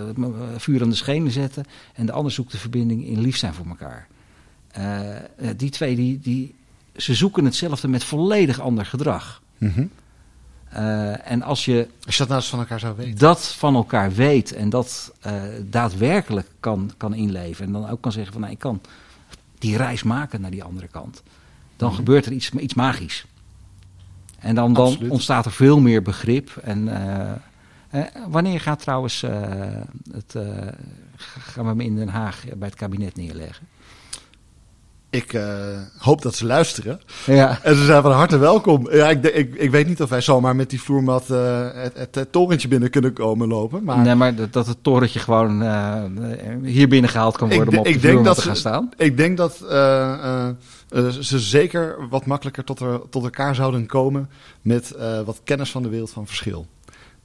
vuur 0.56 0.82
aan 0.82 0.90
de 0.90 0.94
schenen 0.94 1.32
zetten. 1.32 1.64
En 1.94 2.06
de 2.06 2.12
ander 2.12 2.32
zoekt 2.32 2.52
de 2.52 2.58
verbinding 2.58 3.06
in 3.06 3.20
lief 3.20 3.36
zijn 3.36 3.54
voor 3.54 3.66
elkaar. 3.66 4.06
Die 5.56 5.70
twee, 5.70 5.96
die, 5.96 6.18
die, 6.18 6.54
ze 6.96 7.14
zoeken 7.14 7.44
hetzelfde 7.44 7.88
met 7.88 8.04
volledig 8.04 8.60
ander 8.60 8.86
gedrag. 8.86 9.42
Mhm. 9.58 9.84
Eh, 10.72 11.30
en 11.30 11.42
als 11.42 11.64
je 11.64 11.88
Als 12.06 12.14
je 12.16 12.18
dat 12.20 12.28
nou 12.28 12.40
eens 12.40 12.50
van 12.50 12.58
elkaar 12.58 12.80
zou 12.80 12.96
weten. 12.96 13.18
dat 13.18 13.46
van 13.46 13.74
elkaar 13.74 14.12
weet 14.12 14.52
en 14.52 14.70
dat 14.70 15.12
eh, 15.20 15.32
daadwerkelijk 15.62 16.46
kan, 16.60 16.90
kan 16.96 17.14
inleven. 17.14 17.64
En 17.66 17.72
dan 17.72 17.88
ook 17.88 18.00
kan 18.00 18.12
zeggen 18.12 18.32
van 18.32 18.40
nou, 18.40 18.52
ik 18.52 18.58
kan 18.58 18.80
die 19.58 19.76
reis 19.76 20.02
maken 20.02 20.40
naar 20.40 20.50
die 20.50 20.64
andere 20.64 20.88
kant. 20.88 21.22
Dan 21.76 21.88
Mhm. 21.88 21.96
gebeurt 21.98 22.26
er 22.26 22.32
iets, 22.32 22.50
iets 22.50 22.74
magisch. 22.74 23.24
En 24.38 24.54
dan, 24.54 24.72
dan 24.72 24.86
Absoluut. 24.86 25.10
ontstaat 25.10 25.44
er 25.44 25.52
veel 25.52 25.80
meer 25.80 26.02
begrip. 26.02 26.56
En 26.62 26.88
eh, 27.90 28.02
wanneer 28.28 28.60
gaat 28.60 28.80
trouwens 28.80 29.20
het, 30.12 30.34
gaan 31.16 31.64
we 31.64 31.68
hem 31.70 31.80
in 31.80 31.96
Den 31.96 32.08
Haag 32.08 32.44
bij 32.56 32.68
het 32.68 32.76
kabinet 32.76 33.16
neerleggen? 33.16 33.66
Ik 35.12 35.32
uh, 35.32 35.44
hoop 35.98 36.22
dat 36.22 36.34
ze 36.34 36.46
luisteren. 36.46 37.00
Ja. 37.26 37.58
En 37.62 37.76
ze 37.76 37.84
zijn 37.84 38.02
van 38.02 38.12
harte 38.12 38.38
welkom. 38.38 38.88
Ja, 38.90 39.10
ik, 39.10 39.24
ik, 39.24 39.54
ik 39.54 39.70
weet 39.70 39.86
niet 39.86 40.02
of 40.02 40.08
wij 40.08 40.20
zomaar 40.20 40.56
met 40.56 40.70
die 40.70 40.80
vloermat 40.80 41.24
uh, 41.30 41.68
het, 41.72 41.96
het, 41.96 42.14
het, 42.14 42.32
torentje 42.32 42.68
binnen 42.68 42.90
kunnen 42.90 43.12
komen 43.12 43.48
lopen. 43.48 43.84
Maar... 43.84 43.98
Nee, 43.98 44.14
maar 44.14 44.34
dat, 44.34 44.52
dat 44.52 44.66
het 44.66 44.76
torentje 44.82 45.18
gewoon 45.18 45.62
uh, 45.62 46.02
hier 46.62 46.88
binnen 46.88 47.10
gehaald 47.10 47.36
kan 47.36 47.48
worden 47.48 47.74
ik, 47.74 47.80
om 47.80 47.86
op 47.86 47.92
de 47.92 48.00
vloermat 48.00 48.36
te 48.36 48.42
gaan 48.42 48.56
staan. 48.56 48.90
Ik 48.96 49.16
denk 49.16 49.36
dat 49.36 49.56
ze 51.20 51.38
zeker 51.38 51.96
wat 52.10 52.26
makkelijker 52.26 52.64
tot, 52.64 52.80
er, 52.80 53.00
tot 53.10 53.24
elkaar 53.24 53.54
zouden 53.54 53.86
komen 53.86 54.30
met 54.62 54.94
wat 55.24 55.40
kennis 55.44 55.70
van 55.70 55.82
de 55.82 55.88
wereld 55.88 56.10
van 56.10 56.26
verschil. 56.26 56.66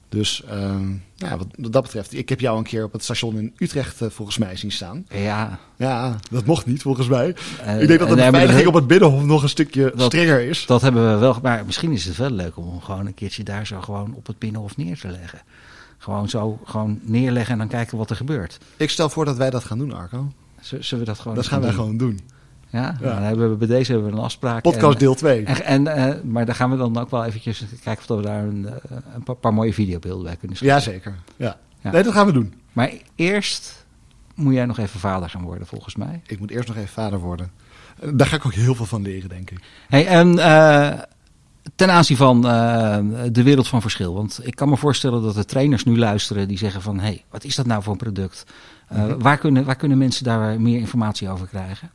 Dus 0.08 0.42
uh, 0.50 0.80
ja, 1.14 1.36
wat, 1.36 1.46
dat 1.56 1.82
betreft, 1.82 2.14
ik 2.14 2.28
heb 2.28 2.40
jou 2.40 2.58
een 2.58 2.64
keer 2.64 2.84
op 2.84 2.92
het 2.92 3.04
station 3.04 3.38
in 3.38 3.52
Utrecht 3.56 4.02
uh, 4.02 4.08
volgens 4.10 4.38
mij 4.38 4.56
zien 4.56 4.72
staan. 4.72 5.06
Ja. 5.08 5.58
Ja, 5.76 6.16
dat 6.30 6.44
mocht 6.44 6.66
niet 6.66 6.82
volgens 6.82 7.08
mij. 7.08 7.36
Uh, 7.64 7.82
ik 7.82 7.88
denk 7.88 8.00
dat 8.00 8.08
de 8.08 8.14
beveiliging 8.14 8.66
op 8.66 8.74
het 8.74 8.86
Binnenhof 8.86 9.24
nog 9.24 9.42
een 9.42 9.48
stukje 9.48 9.92
dat, 9.94 10.12
strenger 10.12 10.40
is. 10.40 10.66
Dat 10.66 10.80
hebben 10.80 11.12
we 11.12 11.18
wel, 11.18 11.38
maar 11.42 11.64
misschien 11.66 11.92
is 11.92 12.04
het 12.04 12.16
wel 12.16 12.30
leuk 12.30 12.56
om 12.56 12.80
gewoon 12.80 13.06
een 13.06 13.14
keertje 13.14 13.42
daar 13.42 13.66
zo 13.66 13.80
gewoon 13.80 14.14
op 14.14 14.26
het 14.26 14.38
Binnenhof 14.38 14.76
neer 14.76 14.98
te 14.98 15.08
leggen. 15.08 15.42
Gewoon 15.98 16.28
zo 16.28 16.60
gewoon 16.64 17.00
neerleggen 17.02 17.52
en 17.52 17.58
dan 17.58 17.68
kijken 17.68 17.98
wat 17.98 18.10
er 18.10 18.16
gebeurt. 18.16 18.58
Ik 18.76 18.90
stel 18.90 19.08
voor 19.08 19.24
dat 19.24 19.36
wij 19.36 19.50
dat 19.50 19.64
gaan 19.64 19.78
doen, 19.78 19.92
Arco. 19.92 20.32
Zullen 20.60 20.98
we 20.98 21.04
dat 21.04 21.18
gewoon 21.18 21.36
Dat 21.36 21.46
gaan 21.46 21.60
wij 21.60 21.72
gewoon 21.72 21.96
doen. 21.96 22.20
Ja, 22.70 22.96
ja. 23.00 23.14
Dan 23.14 23.22
hebben 23.22 23.50
we, 23.50 23.56
bij 23.56 23.66
deze 23.66 23.92
hebben 23.92 24.10
we 24.10 24.16
een 24.16 24.22
afspraak. 24.22 24.62
Podcast 24.62 24.98
deel 24.98 25.14
2. 25.14 25.44
En, 25.44 25.86
en, 25.86 25.98
uh, 25.98 26.14
maar 26.24 26.46
daar 26.46 26.54
gaan 26.54 26.70
we 26.70 26.76
dan 26.76 26.98
ook 26.98 27.10
wel 27.10 27.24
eventjes 27.24 27.64
kijken 27.82 28.08
of 28.08 28.16
we 28.16 28.22
daar 28.22 28.42
een, 28.42 28.66
eh, 28.66 28.96
een 29.14 29.22
paar, 29.22 29.34
paar, 29.34 29.54
mooie 29.54 29.74
videobeelden 29.74 30.24
bij 30.24 30.36
kunnen 30.36 30.56
schrijven. 30.56 30.78
Jazeker, 30.78 31.14
ja. 31.36 31.56
ja. 31.80 31.90
Nee, 31.90 32.02
dat 32.02 32.12
gaan 32.12 32.26
we 32.26 32.32
doen. 32.32 32.54
Maar 32.72 32.92
eerst 33.14 33.86
moet 34.34 34.54
jij 34.54 34.66
nog 34.66 34.78
even 34.78 35.00
vader 35.00 35.30
gaan 35.30 35.42
worden, 35.42 35.66
volgens 35.66 35.96
mij. 35.96 36.20
Ik 36.26 36.38
moet 36.38 36.50
eerst 36.50 36.68
nog 36.68 36.76
even 36.76 36.88
vader 36.88 37.18
worden. 37.18 37.50
Daar 38.14 38.26
ga 38.26 38.36
ik 38.36 38.46
ook 38.46 38.54
heel 38.54 38.74
veel 38.74 38.86
van 38.86 39.02
leren, 39.02 39.28
denk 39.28 39.50
ik. 39.50 39.58
Hey, 39.88 40.06
en 40.06 40.28
uh, 40.36 40.92
ten 41.76 41.90
aanzien 41.90 42.16
van 42.16 42.46
uh, 42.46 42.98
de 43.32 43.42
wereld 43.42 43.68
van 43.68 43.80
verschil. 43.80 44.14
Want 44.14 44.40
ik 44.42 44.54
kan 44.54 44.68
me 44.68 44.76
voorstellen 44.76 45.22
dat 45.22 45.34
de 45.34 45.44
trainers 45.44 45.84
nu 45.84 45.98
luisteren 45.98 46.48
die 46.48 46.58
zeggen 46.58 46.82
van... 46.82 46.98
hé, 46.98 47.04
hey, 47.04 47.24
wat 47.30 47.44
is 47.44 47.54
dat 47.54 47.66
nou 47.66 47.82
voor 47.82 47.92
een 47.92 47.98
product? 47.98 48.44
Uh, 48.92 48.98
mm 48.98 49.08
-hmm. 49.08 49.22
waar, 49.22 49.38
kunnen, 49.38 49.64
waar 49.64 49.76
kunnen 49.76 49.98
mensen 49.98 50.24
daar 50.24 50.60
meer 50.60 50.78
informatie 50.78 51.28
over 51.28 51.46
krijgen? 51.46 51.90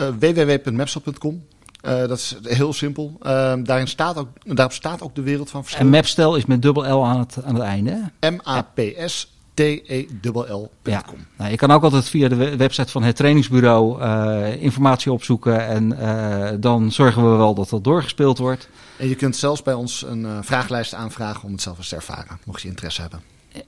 Uh, 0.00 0.08
www.mapstel.com. 0.18 1.44
Uh, 1.82 1.98
dat 1.98 2.18
is 2.18 2.36
heel 2.42 2.72
simpel. 2.72 3.18
Uh, 3.22 3.52
daarin 3.58 3.88
staat 3.88 4.16
ook, 4.16 4.28
daarop 4.44 4.72
staat 4.72 5.02
ook 5.02 5.14
de 5.14 5.22
wereld 5.22 5.50
van 5.50 5.62
verschil. 5.62 5.84
En 5.84 5.90
Mapstel 5.90 6.36
is 6.36 6.46
met 6.46 6.62
dubbel 6.62 6.98
L 6.98 7.06
aan 7.06 7.18
het, 7.18 7.38
aan 7.44 7.54
het 7.54 7.64
einde. 7.64 8.10
M-A-P-S. 8.20 9.36
T-E-L-L.com. 9.54 10.68
Ja. 10.82 11.04
Nou, 11.36 11.50
je 11.50 11.56
kan 11.56 11.70
ook 11.70 11.82
altijd 11.82 12.08
via 12.08 12.28
de 12.28 12.56
website 12.56 12.90
van 12.90 13.02
het 13.02 13.16
trainingsbureau 13.16 14.02
uh, 14.02 14.62
informatie 14.62 15.12
opzoeken. 15.12 15.66
En 15.66 15.92
uh, 15.92 16.48
dan 16.60 16.92
zorgen 16.92 17.30
we 17.30 17.36
wel 17.36 17.54
dat 17.54 17.68
dat 17.68 17.84
doorgespeeld 17.84 18.38
wordt. 18.38 18.68
En 18.96 19.08
je 19.08 19.14
kunt 19.14 19.36
zelfs 19.36 19.62
bij 19.62 19.74
ons 19.74 20.04
een 20.06 20.22
uh, 20.22 20.38
vragenlijst 20.40 20.94
aanvragen 20.94 21.44
om 21.44 21.52
het 21.52 21.62
zelf 21.62 21.78
eens 21.78 21.88
te 21.88 21.94
ervaren, 21.96 22.38
mocht 22.44 22.62
je 22.62 22.68
interesse 22.68 23.00
hebben. 23.00 23.20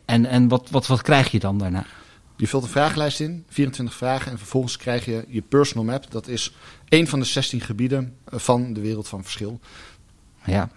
En, 0.05 0.27
en 0.27 0.49
wat, 0.49 0.71
wat, 0.71 0.87
wat 0.87 1.03
krijg 1.03 1.31
je 1.31 1.39
dan 1.39 1.59
daarna? 1.59 1.85
Je 2.41 2.47
vult 2.47 2.63
een 2.63 2.69
vragenlijst 2.69 3.21
in, 3.21 3.45
24 3.49 3.97
vragen, 3.97 4.33
en 4.33 4.39
vervolgens 4.39 4.77
krijg 4.77 5.05
je 5.05 5.25
je 5.29 5.43
personal 5.43 5.85
map. 5.85 6.11
Dat 6.11 6.29
is 6.29 6.53
één 6.89 7.07
van 7.07 7.19
de 7.19 7.25
16 7.25 7.61
gebieden 7.61 8.15
van 8.27 8.73
de 8.73 8.81
wereld 8.81 9.09
van 9.09 9.23
verschil. 9.23 9.61
Ja, 10.45 10.69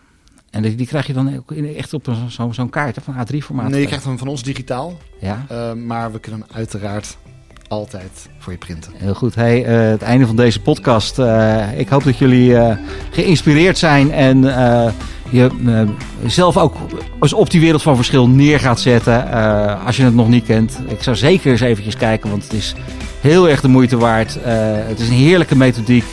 en 0.49 0.61
die, 0.61 0.75
die 0.75 0.87
krijg 0.87 1.07
je 1.07 1.13
dan 1.13 1.35
ook 1.37 1.51
echt 1.51 1.93
op 1.93 2.15
zo'n 2.27 2.53
zo 2.53 2.67
kaart 2.67 2.97
van 3.03 3.13
A3-formaat? 3.13 3.69
Nee, 3.69 3.81
je 3.81 3.87
krijgt 3.87 4.05
hem 4.05 4.17
van 4.17 4.27
ons 4.27 4.43
digitaal. 4.43 4.97
Ja. 5.19 5.45
Uh, 5.51 5.73
maar 5.73 6.11
we 6.11 6.19
kunnen 6.19 6.41
hem 6.41 6.55
uiteraard 6.55 7.17
altijd 7.67 8.29
voor 8.37 8.51
je 8.51 8.57
printen. 8.57 8.91
Heel 8.95 9.13
goed. 9.13 9.35
Hey, 9.35 9.59
uh, 9.59 9.89
het 9.91 10.01
einde 10.01 10.25
van 10.25 10.35
deze 10.35 10.61
podcast. 10.61 11.19
Uh, 11.19 11.79
ik 11.79 11.89
hoop 11.89 12.03
dat 12.03 12.17
jullie 12.17 12.77
geïnspireerd 13.11 13.77
zijn 13.77 14.11
en 14.11 14.43
je 15.33 15.85
zelf 16.25 16.57
ook 16.57 16.75
eens 17.19 17.33
op 17.33 17.49
die 17.49 17.61
wereld 17.61 17.81
van 17.81 17.95
verschil 17.95 18.27
neer 18.27 18.59
gaat 18.59 18.79
zetten. 18.79 19.31
als 19.85 19.97
je 19.97 20.03
het 20.03 20.15
nog 20.15 20.27
niet 20.27 20.45
kent. 20.45 20.79
Ik 20.87 21.03
zou 21.03 21.15
zeker 21.15 21.51
eens 21.51 21.61
eventjes 21.61 21.97
kijken, 21.97 22.29
want 22.29 22.43
het 22.43 22.53
is 22.53 22.73
heel 23.21 23.49
erg 23.49 23.61
de 23.61 23.67
moeite 23.67 23.97
waard. 23.97 24.37
het 24.87 24.99
is 24.99 25.07
een 25.07 25.15
heerlijke 25.15 25.55
methodiek. 25.55 26.05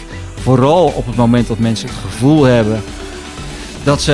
Vooral 0.43 0.87
op 0.87 1.07
het 1.07 1.17
moment 1.17 1.47
dat 1.47 1.59
mensen 1.59 1.89
het 1.89 1.97
gevoel 1.97 2.43
hebben 2.43 2.83
dat 3.83 4.03
ze 4.03 4.13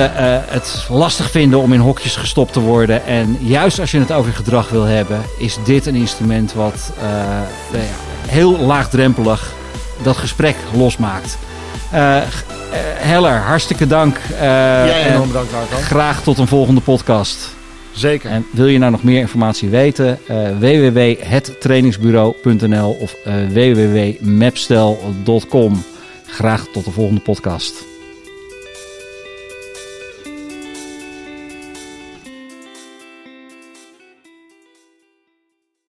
het 0.49 0.85
lastig 0.89 1.31
vinden 1.31 1.59
om 1.59 1.73
in 1.73 1.79
hokjes 1.79 2.15
gestopt 2.15 2.53
te 2.53 2.59
worden. 2.59 3.05
En 3.05 3.37
juist 3.41 3.79
als 3.79 3.91
je 3.91 3.99
het 3.99 4.11
over 4.11 4.33
gedrag 4.33 4.69
wil 4.69 4.83
hebben, 4.83 5.21
is 5.37 5.57
dit 5.63 5.85
een 5.85 5.95
instrument 5.95 6.53
wat 6.53 6.91
uh, 7.01 7.03
heel 8.27 8.59
laagdrempelig 8.59 9.53
dat 10.03 10.17
gesprek 10.17 10.55
losmaakt. 10.73 11.37
Uh, 11.93 12.21
Heller, 12.97 13.37
hartstikke 13.37 13.87
dank. 13.87 14.19
Jij 14.29 15.11
enorm 15.11 15.27
bedankt, 15.27 15.51
Marco. 15.51 15.75
Graag 15.75 16.23
tot 16.23 16.37
een 16.37 16.47
volgende 16.47 16.81
podcast. 16.81 17.55
Zeker. 17.91 18.29
En 18.29 18.45
wil 18.51 18.67
je 18.67 18.77
nou 18.77 18.91
nog 18.91 19.03
meer 19.03 19.19
informatie 19.19 19.69
weten? 19.69 20.19
www.hettrainingsbureau.nl 20.59 22.97
of 22.99 23.15
www.mapstel.com. 23.53 25.83
Graag 26.25 26.65
tot 26.73 26.85
de 26.85 26.91
volgende 26.91 27.21
podcast. 27.21 27.96